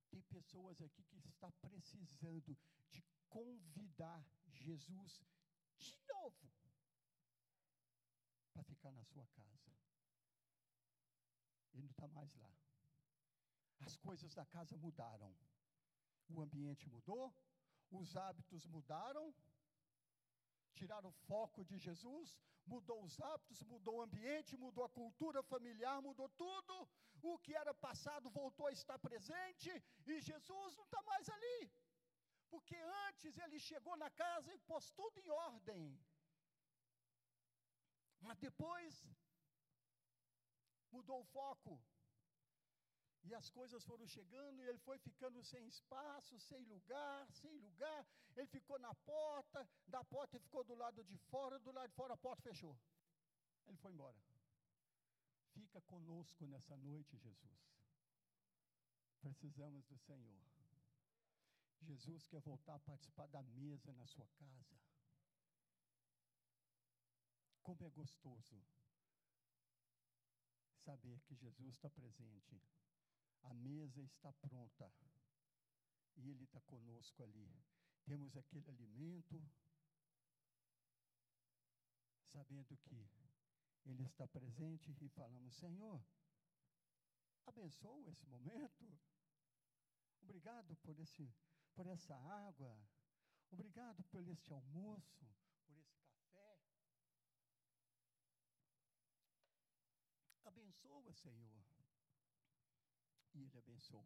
Tem 0.10 0.22
pessoas 0.24 0.82
aqui 0.82 1.04
que 1.06 1.18
está 1.30 1.50
precisando 1.52 2.56
de 2.90 3.02
convidar 3.30 4.22
Jesus 4.46 5.24
de 5.80 5.96
novo 6.10 6.52
para 8.52 8.64
ficar 8.64 8.92
na 8.92 9.04
sua 9.06 9.26
casa. 9.28 9.72
Ele 11.74 11.84
não 11.84 11.92
está 11.92 12.08
mais 12.08 12.34
lá. 12.36 12.54
As 13.88 13.96
coisas 13.98 14.34
da 14.34 14.46
casa 14.46 14.76
mudaram. 14.78 15.34
O 16.30 16.42
ambiente 16.42 16.88
mudou, 16.90 17.34
os 18.00 18.16
hábitos 18.16 18.66
mudaram, 18.68 19.34
tiraram 20.74 21.10
o 21.10 21.20
foco 21.28 21.66
de 21.66 21.78
Jesus, 21.78 22.40
mudou 22.66 23.04
os 23.04 23.20
hábitos, 23.20 23.62
mudou 23.64 23.96
o 23.98 24.04
ambiente, 24.08 24.58
mudou 24.66 24.84
a 24.86 24.90
cultura 24.90 25.42
familiar, 25.44 26.02
mudou 26.02 26.30
tudo. 26.44 26.76
O 27.22 27.38
que 27.40 27.54
era 27.54 27.74
passado 27.74 28.30
voltou 28.30 28.68
a 28.68 28.72
estar 28.72 28.98
presente 29.00 29.72
e 30.06 30.22
Jesus 30.22 30.76
não 30.78 30.86
está 30.86 31.02
mais 31.04 31.28
ali. 31.30 31.72
Porque 32.50 32.78
antes 33.08 33.38
ele 33.38 33.60
chegou 33.60 33.96
na 33.98 34.10
casa 34.10 34.54
e 34.54 34.60
pôs 34.60 34.92
tudo 34.92 35.18
em 35.20 35.30
ordem. 35.30 36.00
Mas 38.22 38.38
depois 38.38 39.06
mudou 40.92 41.22
o 41.22 41.26
foco. 41.26 41.82
E 43.24 43.34
as 43.36 43.50
coisas 43.50 43.84
foram 43.86 44.08
chegando 44.08 44.62
e 44.62 44.68
ele 44.68 44.80
foi 44.80 44.98
ficando 44.98 45.44
sem 45.44 45.68
espaço, 45.68 46.40
sem 46.40 46.64
lugar, 46.64 47.32
sem 47.32 47.56
lugar. 47.60 48.06
Ele 48.36 48.48
ficou 48.48 48.80
na 48.80 48.94
porta, 48.96 49.68
da 49.88 50.04
porta 50.04 50.36
ele 50.36 50.44
ficou 50.44 50.64
do 50.64 50.74
lado 50.74 51.04
de 51.04 51.18
fora, 51.30 51.60
do 51.60 51.72
lado 51.72 51.90
de 51.90 51.96
fora 51.96 52.14
a 52.16 52.18
porta 52.18 52.42
fechou. 52.42 52.76
Ele 53.68 53.78
foi 53.78 53.92
embora. 53.92 54.18
Fica 55.54 55.82
conosco 55.82 56.48
nessa 56.48 56.76
noite, 56.78 57.18
Jesus. 57.18 57.62
Precisamos 59.20 59.86
do 59.86 59.98
Senhor. 60.00 60.42
Jesus 61.82 62.28
quer 62.28 62.42
voltar 62.42 62.76
a 62.76 62.80
participar 62.80 63.28
da 63.28 63.44
mesa 63.44 63.94
na 63.94 64.06
sua 64.08 64.28
casa. 64.28 64.80
Como 67.62 67.84
é 67.84 67.90
gostoso 67.90 68.60
saber 70.82 71.20
que 71.22 71.36
Jesus 71.36 71.76
está 71.76 71.90
presente 71.90 72.62
a 73.44 73.54
mesa 73.54 74.02
está 74.02 74.32
pronta 74.34 74.92
e 76.16 76.30
Ele 76.30 76.44
está 76.44 76.62
conosco 76.62 77.24
ali. 77.24 77.50
Temos 78.04 78.36
aquele 78.36 78.70
alimento, 78.70 79.44
sabendo 82.26 82.78
que 82.78 83.10
Ele 83.86 84.04
está 84.04 84.28
presente 84.28 84.96
e 85.02 85.10
falamos: 85.10 85.56
Senhor, 85.56 86.04
abençoa 87.46 88.10
esse 88.10 88.26
momento. 88.28 89.00
Obrigado 90.22 90.76
por, 90.78 91.00
esse, 91.00 91.34
por 91.74 91.88
essa 91.88 92.16
água. 92.16 92.78
Obrigado 93.50 94.04
por 94.06 94.26
este 94.30 94.54
almoço, 94.54 95.28
por 95.66 95.78
esse 95.78 96.00
café. 96.06 96.62
Abençoa, 100.84 101.14
Senhor 101.14 101.62
e 103.34 103.44
Ele 103.44 103.58
abençoa. 103.58 104.06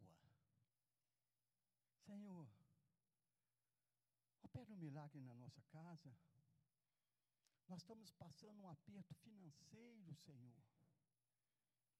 Senhor, 2.04 2.48
opera 4.42 4.72
um 4.72 4.76
milagre 4.76 5.20
na 5.20 5.34
nossa 5.34 5.62
casa. 5.62 6.16
Nós 7.68 7.82
estamos 7.82 8.12
passando 8.12 8.60
um 8.62 8.68
aperto 8.68 9.14
financeiro, 9.16 10.14
Senhor. 10.14 10.62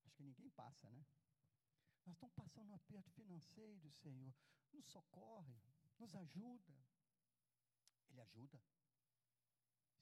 Acho 0.04 0.16
que 0.16 0.22
ninguém 0.22 0.48
passa, 0.50 0.88
né? 0.90 1.04
Nós 2.04 2.14
estamos 2.14 2.34
passando 2.34 2.70
um 2.70 2.74
aperto 2.74 3.10
financeiro, 3.10 3.90
Senhor. 3.94 4.32
Nos 4.72 4.86
socorre, 4.86 5.60
nos 5.98 6.14
ajuda. 6.14 6.76
Ele 8.10 8.20
ajuda. 8.20 8.62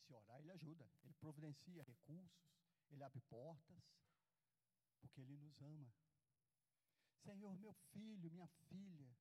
Se 0.03 0.13
orar, 0.13 0.39
Ele 0.39 0.51
ajuda. 0.51 0.87
Ele 1.03 1.15
providencia 1.15 1.83
recursos, 1.83 2.47
Ele 2.91 3.03
abre 3.03 3.23
portas, 3.23 3.83
porque 5.05 5.21
Ele 5.21 5.37
nos 5.37 5.61
ama. 5.61 5.93
Senhor, 7.23 7.57
meu 7.59 7.73
filho, 7.93 8.31
minha 8.31 8.49
filha, 8.69 9.17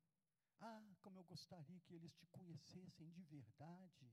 ah, 0.60 0.96
como 1.02 1.20
eu 1.20 1.24
gostaria 1.26 1.80
que 1.82 1.94
eles 1.94 2.14
te 2.16 2.26
conhecessem 2.28 3.10
de 3.12 3.24
verdade. 3.24 4.10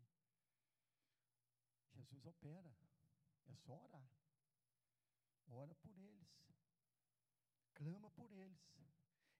Jesus 1.92 2.26
opera, 2.26 2.74
é 3.46 3.54
só 3.54 3.74
orar. 3.74 4.10
Ora 5.46 5.74
por 5.76 5.96
eles, 5.98 6.28
clama 7.74 8.10
por 8.10 8.32
eles. 8.32 8.60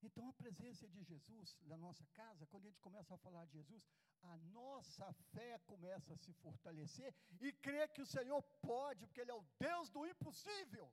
Então, 0.02 0.28
a 0.28 0.32
presença 0.32 0.88
de 0.88 1.02
Jesus 1.02 1.56
na 1.62 1.76
nossa 1.76 2.06
casa, 2.14 2.46
quando 2.46 2.64
a 2.64 2.68
gente 2.68 2.80
começa 2.80 3.14
a 3.14 3.18
falar 3.18 3.44
de 3.46 3.52
Jesus, 3.52 3.86
a 4.22 4.36
nossa 4.36 5.12
fé 5.32 5.58
começa 5.66 6.14
a 6.14 6.16
se 6.16 6.32
fortalecer 6.34 7.14
e 7.40 7.52
crer 7.52 7.88
que 7.92 8.02
o 8.02 8.06
Senhor 8.06 8.42
pode, 8.60 9.06
porque 9.06 9.20
Ele 9.20 9.30
é 9.30 9.34
o 9.34 9.46
Deus 9.58 9.90
do 9.90 10.06
impossível. 10.06 10.92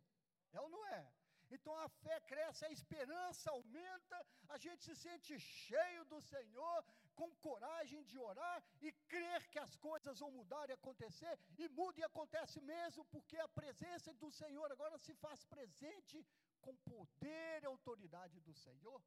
É 0.52 0.60
ou 0.60 0.70
não 0.70 0.86
é? 0.88 1.12
Então 1.50 1.74
a 1.78 1.88
fé 2.04 2.20
cresce, 2.32 2.66
a 2.66 2.72
esperança 2.78 3.50
aumenta, 3.52 4.18
a 4.50 4.58
gente 4.58 4.84
se 4.84 4.96
sente 4.96 5.40
cheio 5.40 6.04
do 6.06 6.20
Senhor, 6.22 6.80
com 7.16 7.30
coragem 7.48 8.04
de 8.04 8.18
orar 8.20 8.64
e 8.82 8.92
crer 9.14 9.48
que 9.48 9.60
as 9.60 9.76
coisas 9.78 10.20
vão 10.20 10.32
mudar 10.32 10.70
e 10.70 10.74
acontecer, 10.74 11.40
e 11.58 11.68
muda 11.70 12.00
e 12.00 12.04
acontece 12.04 12.60
mesmo, 12.62 13.06
porque 13.06 13.38
a 13.38 13.48
presença 13.48 14.14
do 14.14 14.30
Senhor 14.32 14.72
agora 14.72 14.98
se 14.98 15.14
faz 15.16 15.44
presente 15.46 16.26
com 16.62 16.76
poder 16.78 17.64
e 17.64 17.66
autoridade 17.66 18.40
do 18.42 18.54
Senhor. 18.54 19.02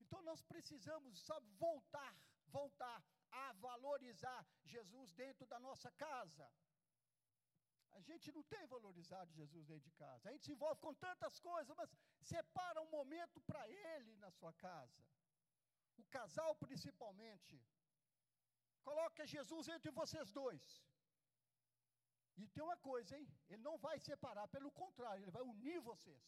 Então 0.00 0.22
nós 0.22 0.40
precisamos, 0.42 1.20
sabe, 1.26 1.46
voltar, 1.58 2.14
voltar 2.46 3.02
a 3.30 3.52
valorizar 3.54 4.46
Jesus 4.64 5.12
dentro 5.12 5.46
da 5.46 5.58
nossa 5.58 5.90
casa. 5.92 6.48
A 7.94 8.00
gente 8.00 8.30
não 8.32 8.42
tem 8.42 8.64
valorizado 8.66 9.32
Jesus 9.32 9.66
dentro 9.66 9.84
de 9.90 9.92
casa. 9.92 10.28
A 10.28 10.32
gente 10.32 10.44
se 10.44 10.52
envolve 10.52 10.80
com 10.80 10.94
tantas 10.94 11.38
coisas, 11.40 11.76
mas 11.76 11.90
separa 12.20 12.80
um 12.82 12.90
momento 12.90 13.40
para 13.40 13.68
Ele 13.68 14.16
na 14.16 14.30
sua 14.30 14.52
casa. 14.52 15.02
O 15.96 16.04
casal, 16.04 16.54
principalmente. 16.56 17.60
Coloca 18.82 19.26
Jesus 19.26 19.68
entre 19.68 19.90
vocês 19.90 20.30
dois. 20.30 20.64
E 22.36 22.46
tem 22.48 22.62
uma 22.62 22.76
coisa, 22.76 23.16
hein? 23.18 23.28
Ele 23.48 23.62
não 23.62 23.76
vai 23.78 23.98
separar, 23.98 24.46
pelo 24.48 24.70
contrário, 24.70 25.22
ele 25.22 25.36
vai 25.38 25.42
unir 25.42 25.80
vocês. 25.80 26.24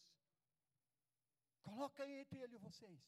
Coloca 1.63 2.05
entre 2.05 2.39
ele 2.39 2.55
e 2.55 2.65
vocês 2.67 2.99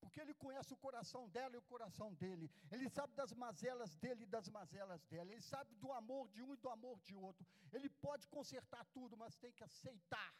porque 0.00 0.20
ele 0.20 0.34
conhece 0.34 0.72
o 0.72 0.76
coração 0.76 1.28
dela 1.28 1.54
e 1.54 1.58
o 1.58 1.62
coração 1.62 2.12
dele. 2.14 2.50
Ele 2.70 2.88
sabe 2.88 3.14
das 3.14 3.32
mazelas 3.32 3.94
dele 3.96 4.24
e 4.24 4.26
das 4.26 4.48
mazelas 4.48 5.02
dela. 5.04 5.30
Ele 5.30 5.40
sabe 5.40 5.74
do 5.76 5.92
amor 5.92 6.28
de 6.28 6.42
um 6.42 6.52
e 6.54 6.56
do 6.56 6.68
amor 6.68 7.00
de 7.00 7.14
outro. 7.14 7.46
Ele 7.72 7.88
pode 7.88 8.26
consertar 8.28 8.84
tudo, 8.86 9.16
mas 9.16 9.36
tem 9.36 9.52
que 9.52 9.64
aceitar 9.64 10.34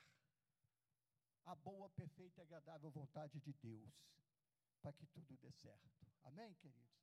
a 1.46 1.54
boa, 1.54 1.88
perfeita 1.90 2.40
e 2.40 2.42
agradável 2.42 2.90
vontade 2.90 3.40
de 3.40 3.52
Deus 3.54 3.94
para 4.82 4.92
que 4.92 5.06
tudo 5.06 5.36
dê 5.38 5.50
certo. 5.52 6.06
Amém, 6.24 6.54
queridos? 6.54 6.96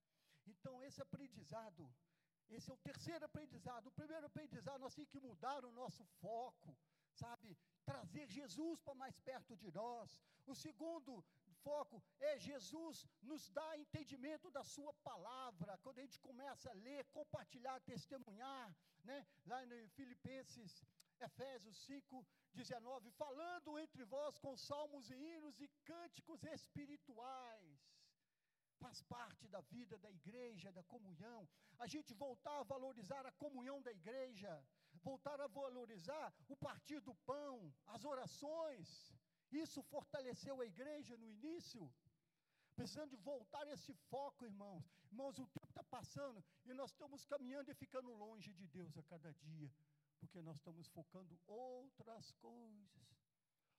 Então, 0.46 0.82
esse 0.84 1.02
aprendizado, 1.02 1.90
esse 2.50 2.70
é 2.70 2.74
o 2.74 2.78
terceiro 2.78 3.26
aprendizado. 3.26 3.88
O 3.88 3.92
primeiro 3.92 4.26
aprendizado, 4.26 4.82
nós 4.82 4.94
temos 4.94 5.10
que 5.10 5.20
mudar 5.20 5.64
o 5.66 5.72
nosso 5.72 6.04
foco, 6.22 6.78
sabe? 7.14 7.58
Trazer 7.86 8.28
Jesus 8.30 8.80
para 8.82 8.94
mais 8.96 9.18
perto 9.20 9.56
de 9.56 9.72
nós. 9.72 10.22
O 10.46 10.56
segundo 10.56 11.24
foco 11.68 11.98
é 12.30 12.32
Jesus 12.50 13.06
nos 13.30 13.50
dá 13.58 13.68
entendimento 13.84 14.50
da 14.58 14.64
sua 14.64 14.94
palavra. 15.10 15.78
Quando 15.84 16.00
a 16.00 16.06
gente 16.06 16.20
começa 16.20 16.70
a 16.70 16.80
ler, 16.88 17.06
compartilhar, 17.20 17.80
testemunhar, 17.82 18.68
né? 19.04 19.26
Lá 19.46 19.60
em 19.66 19.88
Filipenses, 19.98 20.72
Efésios 21.20 21.78
5, 21.86 22.26
19, 22.54 23.12
falando 23.12 23.80
entre 23.80 24.04
vós 24.04 24.38
com 24.38 24.56
salmos 24.58 25.10
e 25.10 25.16
hinos 25.16 25.60
e 25.62 25.68
cânticos 25.86 26.44
espirituais. 26.44 27.80
Faz 28.84 29.02
parte 29.04 29.48
da 29.48 29.62
vida 29.62 29.98
da 29.98 30.12
igreja, 30.12 30.72
da 30.72 30.84
comunhão. 30.84 31.48
A 31.80 31.88
gente 31.88 32.14
voltar 32.14 32.60
a 32.60 32.64
valorizar 32.64 33.26
a 33.26 33.32
comunhão 33.44 33.82
da 33.82 33.92
igreja, 33.92 34.52
voltar 35.10 35.40
a 35.40 35.48
valorizar 35.48 36.34
o 36.48 36.56
partir 36.56 37.00
do 37.02 37.16
pão, 37.32 37.74
as 37.88 38.04
orações, 38.04 38.88
isso 39.60 39.82
fortaleceu 39.84 40.60
a 40.62 40.66
igreja 40.66 41.18
no 41.18 41.28
início. 41.28 41.92
Precisando 42.76 43.12
de 43.12 43.18
voltar 43.18 43.66
esse 43.68 43.94
foco, 44.10 44.46
irmãos. 44.46 44.84
Irmãos, 45.12 45.38
o 45.38 45.46
tempo 45.48 45.68
está 45.70 45.84
passando 45.84 46.44
e 46.66 46.74
nós 46.74 46.90
estamos 46.92 47.24
caminhando 47.26 47.70
e 47.70 47.76
ficando 47.76 48.12
longe 48.12 48.52
de 48.54 48.66
Deus 48.68 48.98
a 48.98 49.04
cada 49.04 49.32
dia, 49.34 49.72
porque 50.20 50.42
nós 50.42 50.58
estamos 50.58 50.88
focando 50.88 51.40
outras 51.46 52.32
coisas. 52.34 53.14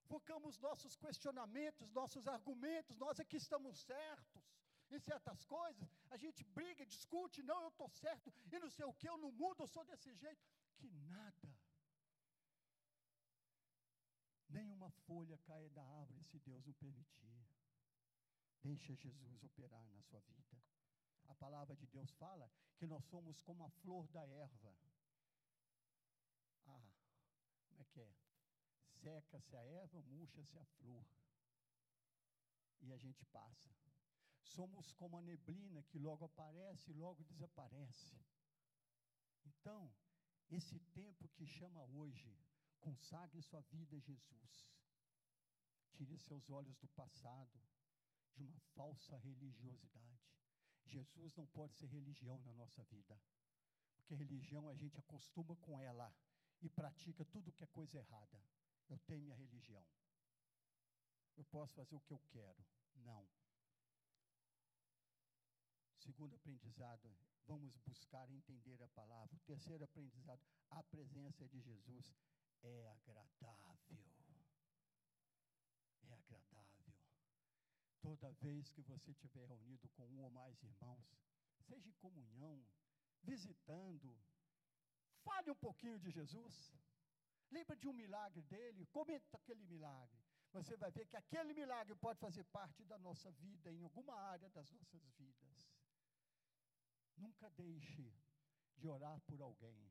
Focamos 0.07 0.59
nossos 0.59 0.95
questionamentos, 0.97 1.91
nossos 1.91 2.29
argumentos, 2.29 2.97
nós 2.97 3.19
é 3.19 3.25
que 3.25 3.37
estamos 3.37 3.81
certos. 3.81 4.45
em 4.91 4.99
certas 4.99 5.45
coisas, 5.45 5.89
a 6.11 6.17
gente 6.17 6.45
briga, 6.45 6.87
discute, 6.87 7.43
não, 7.43 7.63
eu 7.63 7.69
estou 7.69 7.89
certo, 7.89 8.33
e 8.53 8.59
não 8.59 8.71
sei 8.71 8.85
o 8.85 8.93
que, 8.93 9.09
eu 9.09 9.17
não 9.17 9.33
mudo, 9.33 9.63
eu 9.63 9.67
sou 9.67 9.85
desse 9.85 10.15
jeito. 10.15 10.45
Que 10.77 10.89
nada. 11.15 11.54
Nenhuma 14.55 14.89
folha 15.05 15.37
caia 15.39 15.69
da 15.71 15.83
árvore 15.83 16.23
se 16.23 16.39
Deus 16.39 16.65
não 16.65 16.73
permitir. 16.75 17.45
Deixa 18.63 18.95
Jesus 18.95 19.43
operar 19.43 19.85
na 19.91 20.01
sua 20.03 20.21
vida. 20.21 20.57
A 21.27 21.35
palavra 21.35 21.75
de 21.75 21.89
Deus 21.89 22.13
fala 22.13 22.49
que 22.77 22.87
nós 22.87 23.05
somos 23.07 23.41
como 23.41 23.65
a 23.65 23.71
flor 23.83 24.07
da 24.13 24.25
erva. 24.25 24.73
Ah, 26.67 26.93
como 27.67 27.81
é 27.81 27.85
que 27.85 28.01
é? 28.01 28.15
Seca-se 28.93 29.57
a 29.57 29.65
erva, 29.65 30.01
murcha-se 30.03 30.57
a 30.57 30.65
flor. 30.65 31.05
E 32.81 32.93
a 32.93 32.97
gente 32.97 33.25
passa. 33.27 33.75
Somos 34.41 34.93
como 34.93 35.19
a 35.19 35.23
neblina 35.23 35.83
que 35.83 35.99
logo 35.99 36.27
aparece 36.27 36.93
e 36.93 36.95
logo 36.95 37.25
desaparece. 37.25 38.17
Então, 39.45 39.93
esse 40.49 40.79
tempo 40.93 41.29
que 41.31 41.45
chama 41.45 41.83
hoje, 41.83 42.39
consagre 42.85 43.41
sua 43.41 43.63
vida 43.63 43.97
a 43.97 44.01
Jesus. 44.01 44.69
Tire 45.93 46.19
seus 46.19 46.51
olhos 46.51 46.77
do 46.77 46.89
passado, 46.89 47.59
de 48.35 48.43
uma 48.45 48.61
falsa 48.75 49.17
religiosidade. 49.17 50.29
Jesus 50.85 51.35
não 51.35 51.47
pode 51.47 51.75
ser 51.77 51.87
religião 51.87 52.39
na 52.41 52.53
nossa 52.53 52.83
vida. 52.85 53.19
Porque 53.97 54.15
religião 54.15 54.69
a 54.69 54.75
gente 54.75 54.99
acostuma 54.99 55.57
com 55.57 55.81
ela 55.81 56.15
e 56.61 56.69
pratica 56.69 57.25
tudo 57.25 57.53
que 57.53 57.65
é 57.65 57.67
coisa 57.69 57.97
errada. 57.99 58.39
Eu 58.91 58.99
tenho 58.99 59.23
minha 59.23 59.37
religião. 59.37 59.85
Eu 61.37 61.45
posso 61.45 61.75
fazer 61.75 61.97
o 61.97 62.01
que 62.01 62.13
eu 62.13 62.21
quero. 62.29 62.67
Não. 62.97 63.27
Segundo 65.97 66.37
aprendizado, 66.37 67.17
vamos 67.47 67.75
buscar 67.79 68.29
entender 68.31 68.83
a 68.83 68.89
palavra. 68.89 69.39
Terceiro 69.47 69.85
aprendizado, 69.85 70.43
a 70.71 70.83
presença 70.83 71.49
de 71.49 71.61
Jesus 71.63 72.15
é 72.65 72.89
agradável. 72.89 73.99
É 76.03 76.13
agradável. 76.13 76.95
Toda 78.01 78.33
vez 78.33 78.71
que 78.71 78.83
você 78.83 79.11
estiver 79.11 79.47
reunido 79.47 79.89
com 79.91 80.07
um 80.09 80.23
ou 80.23 80.31
mais 80.31 80.63
irmãos, 80.63 81.07
seja 81.61 81.89
em 81.89 81.93
comunhão, 81.95 82.65
visitando, 83.23 84.19
fale 85.23 85.51
um 85.51 85.57
pouquinho 85.57 85.99
de 85.99 86.11
Jesus. 86.11 86.73
Lembra 87.51 87.77
de 87.77 87.89
um 87.89 87.93
milagre 87.93 88.43
dele? 88.43 88.87
Comenta 88.87 89.37
aquele 89.37 89.65
milagre. 89.65 90.23
Você 90.53 90.77
vai 90.77 90.91
ver 90.91 91.07
que 91.07 91.17
aquele 91.17 91.53
milagre 91.53 91.95
pode 91.97 92.19
fazer 92.19 92.45
parte 92.45 92.85
da 92.85 92.99
nossa 92.99 93.31
vida, 93.33 93.73
em 93.73 93.83
alguma 93.83 94.15
área 94.15 94.49
das 94.51 94.71
nossas 94.71 95.05
vidas. 95.17 95.69
Nunca 97.17 97.51
deixe 97.51 98.13
de 98.77 98.89
orar 98.89 99.21
por 99.23 99.41
alguém 99.41 99.91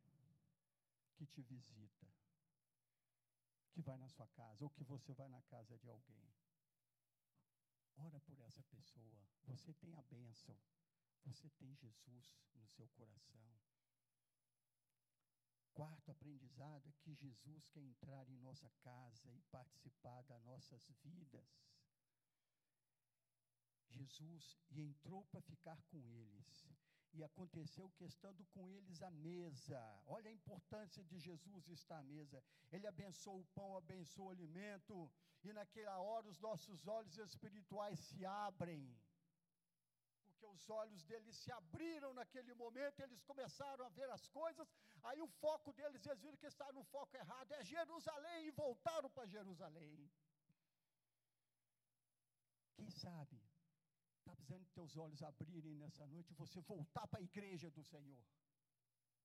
que 1.15 1.25
te 1.27 1.41
visita, 1.41 2.07
que 3.73 3.81
vai 3.81 3.97
na 3.97 4.07
sua 4.07 4.27
casa, 4.27 4.63
ou 4.63 4.69
que 4.69 4.83
você 4.83 5.13
vai 5.13 5.27
na 5.27 5.41
casa 5.43 5.77
de 5.77 5.89
alguém. 5.89 6.31
Ora 7.97 8.19
por 8.21 8.39
essa 8.39 8.63
pessoa. 8.63 9.27
Você 9.45 9.73
tem 9.73 9.95
a 9.95 10.01
bênção. 10.03 10.57
Você 11.25 11.49
tem 11.51 11.75
Jesus 11.75 12.35
no 12.53 12.67
seu 12.67 12.87
coração. 12.89 13.59
Quarto 15.73 16.11
aprendizado 16.11 16.87
é 16.87 16.91
que 17.01 17.15
Jesus 17.15 17.67
quer 17.69 17.81
entrar 17.81 18.29
em 18.29 18.37
nossa 18.37 18.69
casa 18.81 19.33
e 19.33 19.41
participar 19.43 20.21
das 20.23 20.43
nossas 20.43 20.87
vidas. 21.03 21.47
Jesus 23.89 24.57
e 24.69 24.81
entrou 24.81 25.23
para 25.25 25.41
ficar 25.41 25.81
com 25.83 26.07
eles. 26.09 26.67
E 27.13 27.23
aconteceu 27.23 27.89
que 27.91 28.05
estando 28.05 28.43
com 28.53 28.67
eles 28.67 29.01
à 29.03 29.11
mesa. 29.11 29.79
Olha 30.07 30.29
a 30.29 30.33
importância 30.33 31.03
de 31.03 31.19
Jesus 31.19 31.67
estar 31.67 31.99
à 31.99 32.03
mesa. 32.03 32.43
Ele 32.71 32.87
abençoou 32.87 33.39
o 33.41 33.45
pão, 33.53 33.77
abençoou 33.77 34.29
o 34.29 34.31
alimento, 34.31 35.11
e 35.43 35.53
naquela 35.53 35.99
hora 35.99 36.27
os 36.27 36.39
nossos 36.39 36.87
olhos 36.87 37.17
espirituais 37.17 37.99
se 37.99 38.25
abrem 38.25 38.83
porque 40.43 40.45
os 40.45 40.69
olhos 40.69 41.03
deles 41.03 41.35
se 41.37 41.51
abriram 41.51 42.13
naquele 42.13 42.53
momento, 42.53 42.99
eles 42.99 43.21
começaram 43.21 43.85
a 43.85 43.89
ver 43.89 44.09
as 44.09 44.27
coisas, 44.27 44.67
aí 45.03 45.21
o 45.21 45.27
foco 45.27 45.71
deles, 45.73 46.05
eles 46.05 46.21
viram 46.21 46.37
que 46.37 46.47
estavam 46.47 46.73
no 46.73 46.83
foco 46.83 47.15
errado, 47.15 47.51
é 47.53 47.63
Jerusalém, 47.63 48.47
e 48.47 48.51
voltaram 48.51 49.09
para 49.09 49.25
Jerusalém. 49.25 50.11
Quem 52.75 52.89
sabe, 52.89 53.41
está 54.23 54.33
precisando 54.35 54.63
de 54.63 54.71
teus 54.71 54.95
olhos 54.97 55.21
abrirem 55.21 55.75
nessa 55.75 56.05
noite, 56.07 56.31
e 56.31 56.41
você 56.43 56.59
voltar 56.61 57.05
para 57.07 57.19
a 57.19 57.27
igreja 57.31 57.69
do 57.77 57.83
Senhor, 57.83 58.23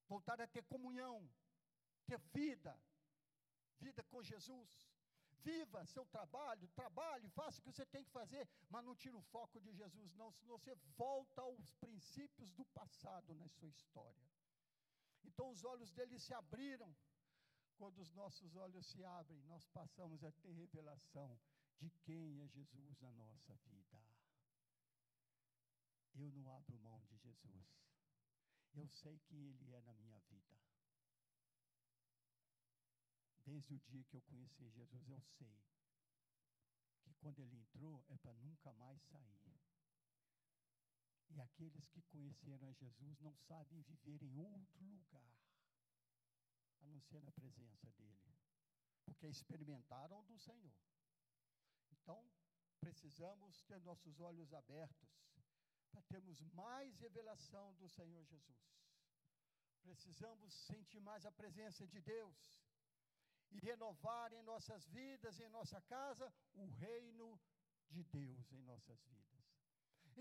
voltar 0.08 0.40
a 0.40 0.46
ter 0.46 0.64
comunhão, 0.64 1.16
ter 2.06 2.18
vida, 2.34 2.74
vida 3.78 4.02
com 4.04 4.22
Jesus. 4.22 4.70
Viva 5.44 5.86
seu 5.86 6.04
trabalho, 6.06 6.66
trabalhe, 6.74 7.28
faça 7.28 7.58
o 7.58 7.62
que 7.62 7.70
você 7.70 7.86
tem 7.86 8.02
que 8.04 8.10
fazer, 8.10 8.46
mas 8.68 8.84
não 8.84 8.94
tire 8.96 9.14
o 9.14 9.22
foco 9.34 9.60
de 9.60 9.72
Jesus, 9.72 10.12
não, 10.14 10.32
senão 10.32 10.58
você 10.58 10.74
volta 10.96 11.40
aos 11.42 11.72
princípios 11.74 12.52
do 12.52 12.64
passado 12.66 13.34
na 13.36 13.48
sua 13.48 13.68
história. 13.68 14.28
Então 15.24 15.48
os 15.50 15.64
olhos 15.64 15.92
dele 15.92 16.18
se 16.18 16.34
abriram. 16.34 16.92
Quando 17.76 18.00
os 18.00 18.12
nossos 18.12 18.56
olhos 18.56 18.84
se 18.86 19.04
abrem, 19.04 19.40
nós 19.44 19.64
passamos 19.68 20.24
a 20.24 20.32
ter 20.32 20.50
revelação 20.50 21.38
de 21.78 21.88
quem 22.02 22.40
é 22.40 22.48
Jesus 22.48 22.98
na 23.00 23.12
nossa 23.12 23.54
vida. 23.70 24.02
Eu 26.18 26.32
não 26.32 26.50
abro 26.50 26.76
mão 26.80 27.00
de 27.04 27.16
Jesus. 27.16 27.64
Eu 28.74 28.88
sei 28.88 29.20
quem 29.28 29.38
Ele 29.50 29.72
é 29.72 29.80
na 29.82 29.94
minha 29.94 30.18
vida. 30.18 30.58
Desde 33.44 33.74
o 33.74 33.78
dia 33.78 34.02
que 34.02 34.16
eu 34.16 34.22
conheci 34.22 34.68
Jesus, 34.68 35.08
eu 35.08 35.20
sei 35.38 35.62
que 37.02 37.14
quando 37.14 37.40
ele 37.40 37.56
entrou 37.56 38.04
é 38.08 38.16
para 38.18 38.34
nunca 38.34 38.72
mais 38.72 39.00
sair. 39.04 39.40
E 41.30 41.40
aqueles 41.40 41.86
que 41.88 42.02
conheceram 42.02 42.68
a 42.68 42.72
Jesus 42.72 43.20
não 43.20 43.36
sabem 43.36 43.80
viver 43.82 44.20
em 44.22 44.38
outro 44.38 44.84
lugar, 44.84 45.38
a 46.80 46.86
não 46.86 47.00
ser 47.00 47.22
na 47.22 47.30
presença 47.30 47.90
dele, 47.92 48.36
porque 49.04 49.28
experimentaram 49.28 50.24
do 50.24 50.36
Senhor. 50.36 50.74
Então, 51.92 52.28
precisamos 52.80 53.62
ter 53.62 53.80
nossos 53.82 54.18
olhos 54.18 54.52
abertos 54.52 55.08
para 55.90 56.02
termos 56.02 56.40
mais 56.62 56.98
revelação 56.98 57.74
do 57.80 57.88
Senhor 57.88 58.24
Jesus. 58.24 58.64
Precisamos 59.82 60.52
sentir 60.70 61.00
mais 61.00 61.24
a 61.24 61.32
presença 61.32 61.86
de 61.86 62.00
Deus 62.00 62.38
e 63.50 63.58
renovar 63.58 64.32
em 64.32 64.42
nossas 64.42 64.86
vidas, 64.88 65.40
em 65.40 65.48
nossa 65.48 65.80
casa, 65.82 66.32
o 66.54 66.66
reino 66.66 67.28
de 67.88 68.02
Deus 68.04 68.52
em 68.52 68.62
nossas 68.62 69.00
vidas. 69.04 69.28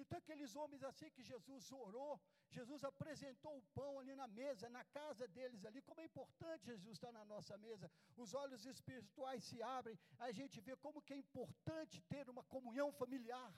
Então, 0.02 0.18
aqueles 0.20 0.56
homens 0.56 0.84
assim 0.84 1.10
que 1.16 1.24
Jesus 1.24 1.72
orou, 1.72 2.22
Jesus 2.58 2.84
apresentou 2.84 3.54
o 3.58 3.66
pão 3.78 4.00
ali 4.00 4.14
na 4.16 4.28
mesa, 4.28 4.70
na 4.70 4.84
casa 4.98 5.28
deles 5.28 5.66
ali. 5.66 5.82
Como 5.82 6.02
é 6.02 6.06
importante 6.06 6.70
Jesus 6.72 6.94
estar 6.94 7.12
na 7.12 7.26
nossa 7.26 7.58
mesa. 7.58 7.90
Os 8.16 8.34
olhos 8.34 8.64
espirituais 8.74 9.44
se 9.44 9.62
abrem, 9.78 9.98
a 10.20 10.32
gente 10.32 10.62
vê 10.62 10.76
como 10.86 11.02
que 11.02 11.14
é 11.14 11.18
importante 11.18 12.00
ter 12.14 12.30
uma 12.30 12.44
comunhão 12.44 12.92
familiar. 12.92 13.52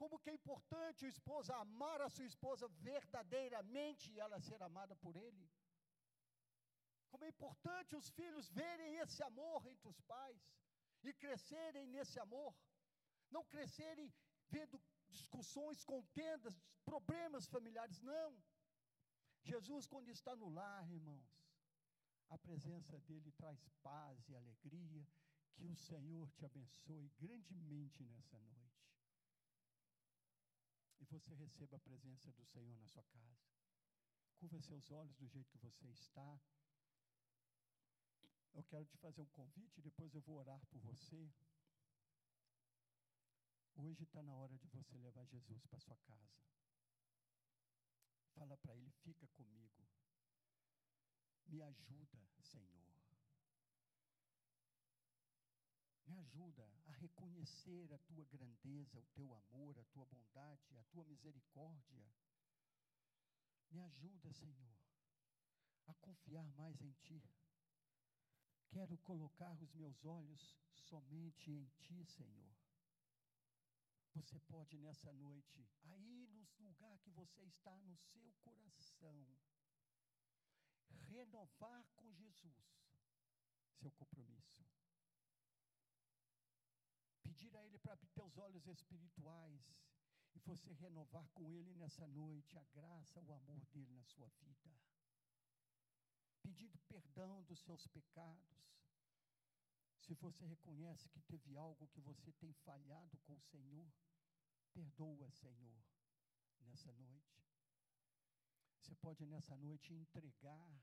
Como 0.00 0.18
que 0.18 0.30
é 0.30 0.34
importante 0.40 1.04
o 1.04 1.12
esposo 1.14 1.52
amar 1.52 2.00
a 2.00 2.08
sua 2.14 2.28
esposa 2.32 2.66
verdadeiramente 2.90 4.04
e 4.10 4.20
ela 4.24 4.38
ser 4.48 4.60
amada 4.62 4.94
por 4.96 5.14
ele. 5.14 5.44
Como 7.10 7.24
é 7.26 7.28
importante 7.34 7.98
os 8.00 8.08
filhos 8.18 8.48
verem 8.60 8.96
esse 9.02 9.20
amor 9.30 9.66
entre 9.72 9.88
os 9.92 10.00
pais 10.12 10.40
e 11.02 11.12
crescerem 11.22 11.86
nesse 11.94 12.18
amor, 12.26 12.52
não 13.30 13.44
crescerem 13.52 14.08
vendo 14.48 14.80
discussões, 15.16 15.84
contendas, 15.84 16.58
problemas 16.90 17.46
familiares, 17.46 18.00
não. 18.00 18.30
Jesus, 19.42 19.86
quando 19.86 20.08
está 20.08 20.34
no 20.34 20.48
lar, 20.48 20.88
irmãos, 20.90 21.30
a 22.30 22.38
presença 22.38 22.98
dele 23.00 23.30
traz 23.32 23.68
paz 23.82 24.28
e 24.28 24.34
alegria. 24.34 25.06
Que 25.56 25.66
o 25.66 25.76
Senhor 25.76 26.30
te 26.36 26.46
abençoe 26.46 27.10
grandemente 27.18 28.02
nessa 28.04 28.38
noite. 28.38 28.59
E 31.00 31.04
você 31.06 31.34
receba 31.34 31.76
a 31.76 31.80
presença 31.80 32.30
do 32.32 32.44
Senhor 32.44 32.76
na 32.78 32.86
sua 32.86 33.02
casa. 33.04 33.40
Curva 34.36 34.60
seus 34.60 34.90
olhos 34.90 35.16
do 35.16 35.26
jeito 35.26 35.50
que 35.50 35.58
você 35.58 35.88
está. 35.88 36.40
Eu 38.52 38.64
quero 38.64 38.84
te 38.84 38.98
fazer 38.98 39.22
um 39.22 39.28
convite, 39.28 39.80
depois 39.80 40.14
eu 40.14 40.20
vou 40.20 40.36
orar 40.36 40.64
por 40.66 40.80
você. 40.80 41.32
Hoje 43.76 44.02
está 44.02 44.22
na 44.22 44.36
hora 44.36 44.58
de 44.58 44.68
você 44.68 44.98
levar 44.98 45.24
Jesus 45.24 45.64
para 45.66 45.80
sua 45.80 45.96
casa. 45.96 46.42
Fala 48.34 48.56
para 48.58 48.76
ele, 48.76 48.90
fica 49.02 49.26
comigo. 49.28 49.88
Me 51.46 51.62
ajuda, 51.62 52.20
Senhor. 52.42 52.89
Me 56.10 56.18
ajuda 56.18 56.68
a 56.86 56.90
reconhecer 56.90 57.92
a 57.92 57.98
tua 57.98 58.24
grandeza, 58.24 58.98
o 58.98 59.06
teu 59.14 59.32
amor, 59.32 59.78
a 59.78 59.84
tua 59.84 60.04
bondade, 60.06 60.76
a 60.76 60.82
tua 60.90 61.04
misericórdia. 61.04 62.04
Me 63.70 63.80
ajuda, 63.80 64.32
Senhor, 64.32 64.76
a 65.86 65.94
confiar 65.94 66.50
mais 66.54 66.82
em 66.82 66.90
Ti. 66.94 67.22
Quero 68.70 68.98
colocar 68.98 69.52
os 69.62 69.72
meus 69.74 70.04
olhos 70.04 70.58
somente 70.74 71.52
em 71.52 71.68
Ti, 71.78 72.04
Senhor. 72.04 72.56
Você 74.12 74.40
pode 74.40 74.76
nessa 74.78 75.12
noite, 75.12 75.64
aí 75.84 76.26
no 76.26 76.44
lugar 76.58 76.98
que 76.98 77.12
você 77.12 77.42
está, 77.42 77.76
no 77.84 77.96
seu 77.96 78.32
coração, 78.42 79.24
renovar 81.06 81.84
com 81.94 82.12
Jesus 82.12 82.80
seu 83.80 83.90
compromisso. 83.92 84.60
Pedir 87.40 87.56
a 87.56 87.64
Ele 87.64 87.78
para 87.78 87.94
abrir 87.94 88.10
teus 88.10 88.36
olhos 88.36 88.66
espirituais 88.66 89.74
e 90.34 90.38
você 90.40 90.74
renovar 90.74 91.26
com 91.30 91.50
Ele 91.50 91.74
nessa 91.74 92.06
noite 92.06 92.54
a 92.58 92.64
graça, 92.64 93.18
o 93.18 93.32
amor 93.32 93.64
dele 93.72 93.90
na 93.94 94.04
sua 94.04 94.28
vida. 94.42 94.70
Pedindo 96.42 96.78
perdão 96.80 97.42
dos 97.44 97.58
seus 97.60 97.86
pecados. 97.86 98.68
Se 100.00 100.12
você 100.16 100.44
reconhece 100.44 101.08
que 101.08 101.22
teve 101.22 101.56
algo 101.56 101.88
que 101.88 102.00
você 102.02 102.30
tem 102.32 102.52
falhado 102.52 103.16
com 103.20 103.34
o 103.34 103.40
Senhor, 103.40 103.90
perdoa, 104.74 105.30
Senhor, 105.30 105.82
nessa 106.60 106.92
noite. 106.92 107.42
Você 108.82 108.94
pode 108.96 109.24
nessa 109.24 109.56
noite 109.56 109.94
entregar 109.94 110.78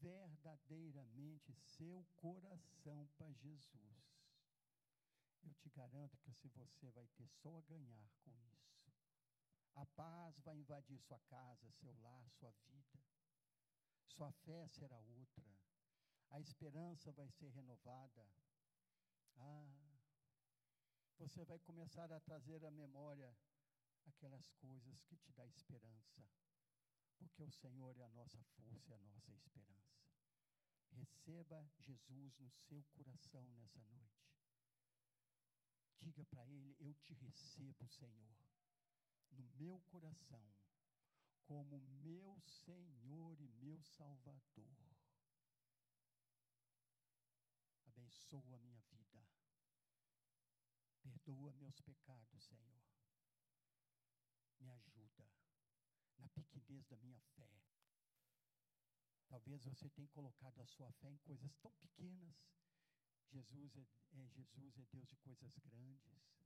verdadeiramente 0.00 1.54
seu 1.54 2.04
coração 2.16 3.08
para 3.16 3.30
Jesus. 3.34 3.93
Eu 5.44 5.54
te 5.54 5.68
garanto 5.68 6.16
que 6.18 6.32
se 6.32 6.48
você 6.48 6.90
vai 6.90 7.06
ter 7.08 7.28
só 7.28 7.58
a 7.58 7.60
ganhar 7.62 8.08
com 8.24 8.32
isso. 8.32 8.92
A 9.74 9.84
paz 9.84 10.38
vai 10.40 10.56
invadir 10.56 10.98
sua 11.00 11.20
casa, 11.20 11.70
seu 11.72 11.92
lar, 12.00 12.30
sua 12.30 12.50
vida. 12.66 12.98
Sua 14.06 14.32
fé 14.32 14.66
será 14.68 14.98
outra. 15.00 15.44
A 16.30 16.40
esperança 16.40 17.12
vai 17.12 17.28
ser 17.30 17.50
renovada. 17.50 18.26
Ah, 19.36 19.98
você 21.18 21.44
vai 21.44 21.58
começar 21.58 22.10
a 22.10 22.20
trazer 22.20 22.64
à 22.64 22.70
memória 22.70 23.36
aquelas 24.06 24.50
coisas 24.52 25.02
que 25.02 25.16
te 25.16 25.32
dá 25.32 25.46
esperança. 25.46 26.24
Porque 27.18 27.42
o 27.42 27.50
Senhor 27.50 27.96
é 27.98 28.04
a 28.04 28.10
nossa 28.10 28.42
força 28.56 28.90
e 28.90 28.94
a 28.94 29.00
nossa 29.00 29.32
esperança. 29.32 30.04
Receba 30.92 31.68
Jesus 31.78 32.38
no 32.38 32.50
seu 32.50 32.82
coração 32.92 33.44
nessa 33.52 33.82
noite. 33.84 34.33
Diga 36.04 36.22
para 36.26 36.46
Ele: 36.46 36.76
Eu 36.78 36.92
te 36.96 37.14
recebo, 37.14 37.88
Senhor, 37.88 38.36
no 39.30 39.48
meu 39.54 39.80
coração, 39.86 40.46
como 41.44 41.80
meu 42.02 42.38
Senhor 42.42 43.40
e 43.40 43.48
meu 43.48 43.82
Salvador. 43.82 44.76
Abençoa 47.86 48.54
a 48.54 48.58
minha 48.58 48.82
vida. 48.82 49.26
Perdoa 51.00 51.54
meus 51.54 51.80
pecados, 51.80 52.44
Senhor. 52.44 52.82
Me 54.60 54.68
ajuda 54.68 55.26
na 56.18 56.28
pequenez 56.28 56.84
da 56.84 56.98
minha 56.98 57.20
fé. 57.34 57.50
Talvez 59.26 59.64
você 59.64 59.88
tenha 59.88 60.08
colocado 60.08 60.60
a 60.60 60.66
sua 60.66 60.92
fé 60.92 61.08
em 61.08 61.16
coisas 61.20 61.56
tão 61.56 61.72
pequenas. 61.76 62.36
Jesus 63.34 63.76
é, 63.76 63.84
é 64.12 64.28
Jesus 64.28 64.78
é 64.78 64.84
Deus 64.92 65.08
de 65.08 65.16
coisas 65.16 65.58
grandes. 65.58 66.38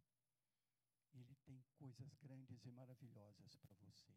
Ele 1.13 1.35
tem 1.45 1.63
coisas 1.77 2.15
grandes 2.15 2.65
e 2.65 2.71
maravilhosas 2.71 3.57
para 3.57 3.75
você. 3.75 4.11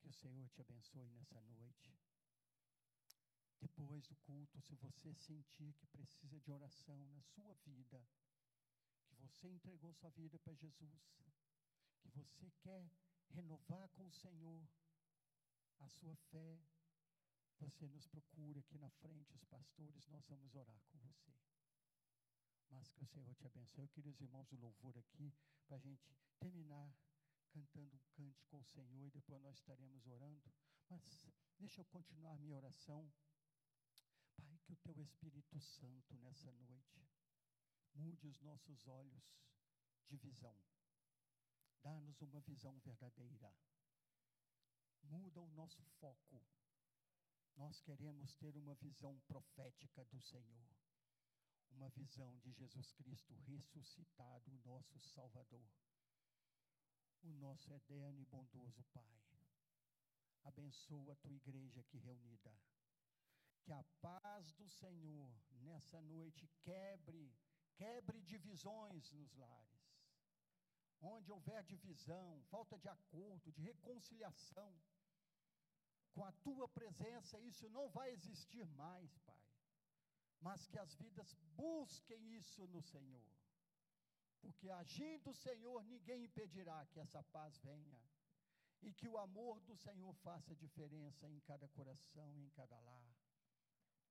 Que 0.00 0.08
o 0.08 0.14
Senhor 0.14 0.48
te 0.48 0.62
abençoe 0.62 1.10
nessa 1.10 1.42
noite. 1.42 1.94
Depois 3.60 4.06
do 4.06 4.16
culto, 4.16 4.62
se 4.62 4.74
você 4.76 5.12
sentir 5.14 5.74
que 5.74 5.86
precisa 5.88 6.40
de 6.40 6.50
oração 6.50 6.98
na 7.08 7.20
sua 7.20 7.52
vida, 7.66 8.02
que 9.04 9.14
você 9.16 9.46
entregou 9.48 9.92
sua 9.92 10.08
vida 10.08 10.38
para 10.38 10.54
Jesus, 10.54 11.20
que 12.00 12.08
você 12.08 12.50
quer 12.62 12.90
renovar 13.28 13.90
com 13.90 14.06
o 14.06 14.12
Senhor 14.12 14.66
a 15.80 15.88
sua 15.90 16.16
fé, 16.30 16.58
você 17.60 17.86
nos 17.88 18.06
procura 18.06 18.58
aqui 18.58 18.78
na 18.78 18.88
frente, 18.88 19.34
os 19.34 19.44
pastores, 19.44 20.08
nós 20.08 20.26
vamos 20.26 20.54
orar 20.54 20.82
com 20.90 20.98
você. 21.00 21.41
Mas 22.72 22.90
que 22.90 23.04
o 23.04 23.06
Senhor 23.06 23.34
te 23.36 23.46
abençoe. 23.46 23.84
Eu 23.84 23.88
queria 23.88 24.10
os 24.10 24.20
irmãos 24.20 24.48
do 24.48 24.56
louvor 24.56 24.96
aqui, 24.98 25.32
para 25.66 25.76
a 25.76 25.80
gente 25.80 26.16
terminar 26.38 26.92
cantando 27.52 27.94
um 27.96 28.04
cântico 28.16 28.56
ao 28.56 28.64
Senhor 28.64 29.06
e 29.06 29.10
depois 29.10 29.40
nós 29.42 29.56
estaremos 29.58 30.06
orando. 30.06 30.50
Mas 30.88 31.02
deixa 31.58 31.82
eu 31.82 31.84
continuar 31.84 32.38
minha 32.38 32.56
oração. 32.56 33.12
Pai, 34.36 34.58
que 34.64 34.72
o 34.72 34.76
teu 34.76 34.98
Espírito 35.00 35.60
Santo 35.60 36.16
nessa 36.18 36.50
noite 36.52 37.06
mude 37.94 38.26
os 38.26 38.40
nossos 38.40 38.86
olhos 38.88 39.22
de 40.08 40.16
visão. 40.16 40.56
Dá-nos 41.82 42.20
uma 42.22 42.40
visão 42.40 42.78
verdadeira. 42.80 43.54
Muda 45.02 45.42
o 45.42 45.50
nosso 45.50 45.82
foco. 46.00 46.42
Nós 47.56 47.80
queremos 47.80 48.34
ter 48.36 48.56
uma 48.56 48.74
visão 48.76 49.20
profética 49.26 50.04
do 50.06 50.20
Senhor. 50.20 50.66
Uma 51.74 51.88
visão 51.90 52.38
de 52.38 52.52
Jesus 52.52 52.92
Cristo 52.92 53.34
ressuscitado, 53.46 54.50
o 54.50 54.68
nosso 54.68 55.00
Salvador. 55.00 55.68
O 57.22 57.32
nosso 57.34 57.72
eterno 57.72 58.20
e 58.20 58.24
bondoso 58.26 58.82
Pai. 58.92 59.20
Abençoa 60.44 61.12
a 61.12 61.16
tua 61.16 61.34
igreja 61.34 61.80
aqui 61.80 61.98
reunida. 61.98 62.52
Que 63.62 63.72
a 63.72 63.84
paz 64.00 64.52
do 64.54 64.68
Senhor 64.68 65.32
nessa 65.62 66.00
noite 66.00 66.48
quebre, 66.62 67.32
quebre 67.76 68.20
divisões 68.22 69.12
nos 69.12 69.32
lares 69.34 69.72
onde 71.02 71.32
houver 71.32 71.64
divisão, 71.64 72.40
falta 72.48 72.78
de 72.78 72.88
acordo, 72.88 73.50
de 73.50 73.60
reconciliação, 73.60 74.72
com 76.12 76.24
a 76.24 76.32
tua 76.32 76.68
presença 76.68 77.40
isso 77.40 77.68
não 77.70 77.88
vai 77.90 78.10
existir 78.12 78.66
mais, 78.70 79.18
Pai. 79.18 79.31
Mas 80.42 80.66
que 80.66 80.78
as 80.78 80.94
vidas 80.94 81.34
busquem 81.56 82.34
isso 82.34 82.66
no 82.66 82.82
Senhor. 82.82 83.24
Porque 84.40 84.68
agindo 84.70 85.30
o 85.30 85.34
Senhor, 85.34 85.84
ninguém 85.84 86.24
impedirá 86.24 86.84
que 86.86 86.98
essa 86.98 87.22
paz 87.22 87.56
venha. 87.58 88.00
E 88.82 88.92
que 88.92 89.08
o 89.08 89.16
amor 89.16 89.60
do 89.60 89.76
Senhor 89.76 90.12
faça 90.16 90.56
diferença 90.56 91.30
em 91.30 91.38
cada 91.40 91.68
coração, 91.68 92.36
em 92.40 92.50
cada 92.50 92.76
lar, 92.80 93.14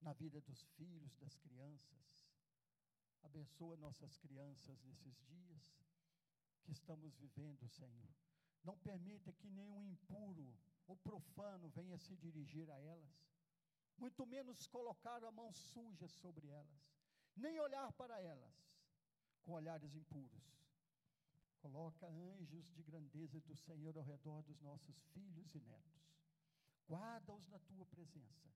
na 0.02 0.14
vida 0.14 0.40
dos 0.40 0.64
filhos, 0.78 1.14
das 1.18 1.36
crianças. 1.36 2.02
Abençoa 3.24 3.76
nossas 3.76 4.16
crianças 4.18 4.82
nesses 4.84 5.20
dias 5.26 5.76
que 6.64 6.72
estamos 6.72 7.14
vivendo, 7.18 7.68
Senhor. 7.68 8.10
Não 8.64 8.78
permita 8.78 9.34
que 9.34 9.50
nenhum 9.50 9.84
impuro 9.84 10.56
ou 10.88 10.96
profano 10.96 11.70
venha 11.70 11.98
se 11.98 12.16
dirigir 12.16 12.70
a 12.70 12.80
elas, 12.80 13.31
muito 13.98 14.26
menos 14.26 14.68
colocar 14.68 15.24
a 15.24 15.32
mão 15.32 15.52
suja 15.52 16.08
sobre 16.08 16.48
elas, 16.48 16.82
nem 17.36 17.60
olhar 17.60 17.92
para 17.94 18.20
elas 18.22 18.56
com 19.44 19.54
olhares 19.54 19.96
impuros. 19.96 20.44
Coloca 21.60 22.08
anjos 22.08 22.72
de 22.72 22.82
grandeza 22.82 23.39
do 23.42 23.56
Senhor 23.56 23.96
ao 23.98 24.04
redor 24.04 24.42
dos 24.44 24.60
nossos 24.62 24.98
filhos 25.14 25.54
e 25.54 25.60
netos. 25.60 26.02
Guarda-os 26.89 27.48
na 27.48 27.60
tua 27.60 27.86
presença. 27.86 28.50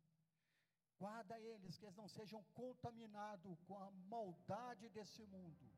Guarda 0.98 1.40
eles, 1.40 1.78
que 1.78 1.86
eles 1.86 1.96
não 1.96 2.08
sejam 2.08 2.44
contaminados 2.54 3.62
com 3.64 3.78
a 3.78 3.92
maldade 3.92 4.90
desse 4.90 5.24
mundo 5.26 5.76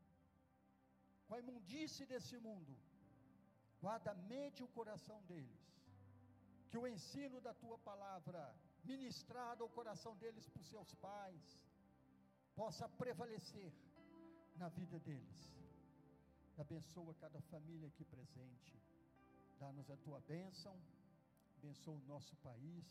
com 1.28 1.36
a 1.36 1.40
imundície 1.40 2.06
desse 2.06 2.38
mundo. 2.48 2.74
Guarda 3.82 4.12
a 4.12 4.20
mente 4.34 4.60
e 4.62 4.64
o 4.68 4.74
coração 4.80 5.22
deles. 5.24 5.64
Que 6.70 6.78
o 6.78 6.88
ensino 6.88 7.40
da 7.42 7.54
tua 7.54 7.78
palavra, 7.90 8.42
ministrado 8.88 9.64
ao 9.64 9.70
coração 9.70 10.16
deles 10.18 10.48
por 10.50 10.64
seus 10.64 10.94
pais, 10.96 11.60
possa 12.56 12.88
prevalecer 12.90 13.72
na 14.56 14.70
vida 14.70 14.98
deles. 15.00 15.42
Abençoa 16.58 17.14
cada 17.16 17.40
família 17.42 17.88
aqui 17.88 18.04
presente. 18.06 18.74
Dá-nos 19.60 19.90
a 19.92 19.98
tua 19.98 20.20
bênção. 20.22 20.76
Abençoa 21.58 21.96
o 21.96 22.08
nosso 22.08 22.36
país. 22.38 22.86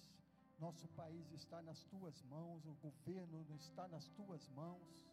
Nosso 0.59 0.87
país 0.89 1.31
está 1.33 1.61
nas 1.63 1.83
tuas 1.85 2.23
mãos, 2.23 2.65
o 2.65 2.75
governo 2.75 3.45
está 3.51 3.87
nas 3.89 4.09
tuas 4.11 4.49
mãos 4.51 5.07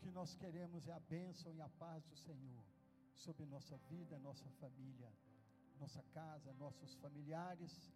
que 0.00 0.10
nós 0.10 0.34
queremos 0.36 0.86
é 0.88 0.92
a 0.92 1.00
bênção 1.00 1.52
e 1.54 1.60
a 1.60 1.68
paz 1.68 2.04
do 2.06 2.16
Senhor 2.16 2.64
sobre 3.14 3.44
nossa 3.46 3.76
vida, 3.90 4.18
nossa 4.18 4.48
família, 4.60 5.12
nossa 5.78 6.02
casa, 6.14 6.52
nossos 6.54 6.94
familiares, 6.96 7.92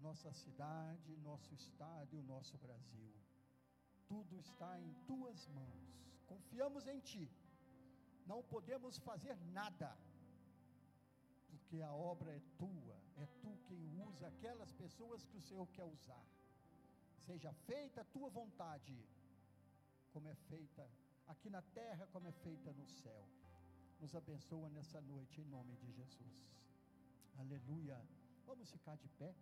nossa 0.00 0.32
cidade, 0.32 1.16
nosso 1.18 1.54
estado 1.54 2.14
e 2.14 2.18
o 2.18 2.22
nosso 2.22 2.56
Brasil. 2.58 3.12
Tudo 4.06 4.38
está 4.38 4.80
em 4.80 4.92
tuas 5.06 5.46
mãos. 5.48 5.86
confiamos 6.26 6.86
em 6.86 7.00
Ti, 7.00 7.30
não 8.26 8.42
podemos 8.42 8.98
fazer 8.98 9.36
nada, 9.58 9.90
porque 11.48 11.80
a 11.80 11.92
obra 11.92 12.30
é 12.36 12.40
tua, 12.58 12.96
é 13.16 13.26
tu 13.42 13.56
quem 13.66 13.82
usa 14.08 14.28
aquelas 14.28 14.72
pessoas 14.72 15.24
que 15.24 15.38
o 15.38 15.40
Senhor 15.40 15.66
quer 15.68 15.84
usar. 15.84 16.26
Seja 17.26 17.52
feita 17.70 18.02
a 18.02 18.04
tua 18.04 18.28
vontade, 18.28 18.96
como 20.12 20.28
é 20.28 20.34
feita 20.34 20.88
aqui 21.26 21.48
na 21.50 21.62
terra, 21.62 22.06
como 22.08 22.26
é 22.28 22.32
feita 22.32 22.72
no 22.72 22.86
céu. 22.86 23.24
Nos 24.00 24.14
abençoa 24.14 24.68
nessa 24.70 25.00
noite, 25.00 25.40
em 25.40 25.44
nome 25.44 25.74
de 25.76 25.90
Jesus. 25.92 26.38
Aleluia. 27.38 27.98
Vamos 28.46 28.70
ficar 28.70 28.96
de 28.96 29.08
pé. 29.20 29.34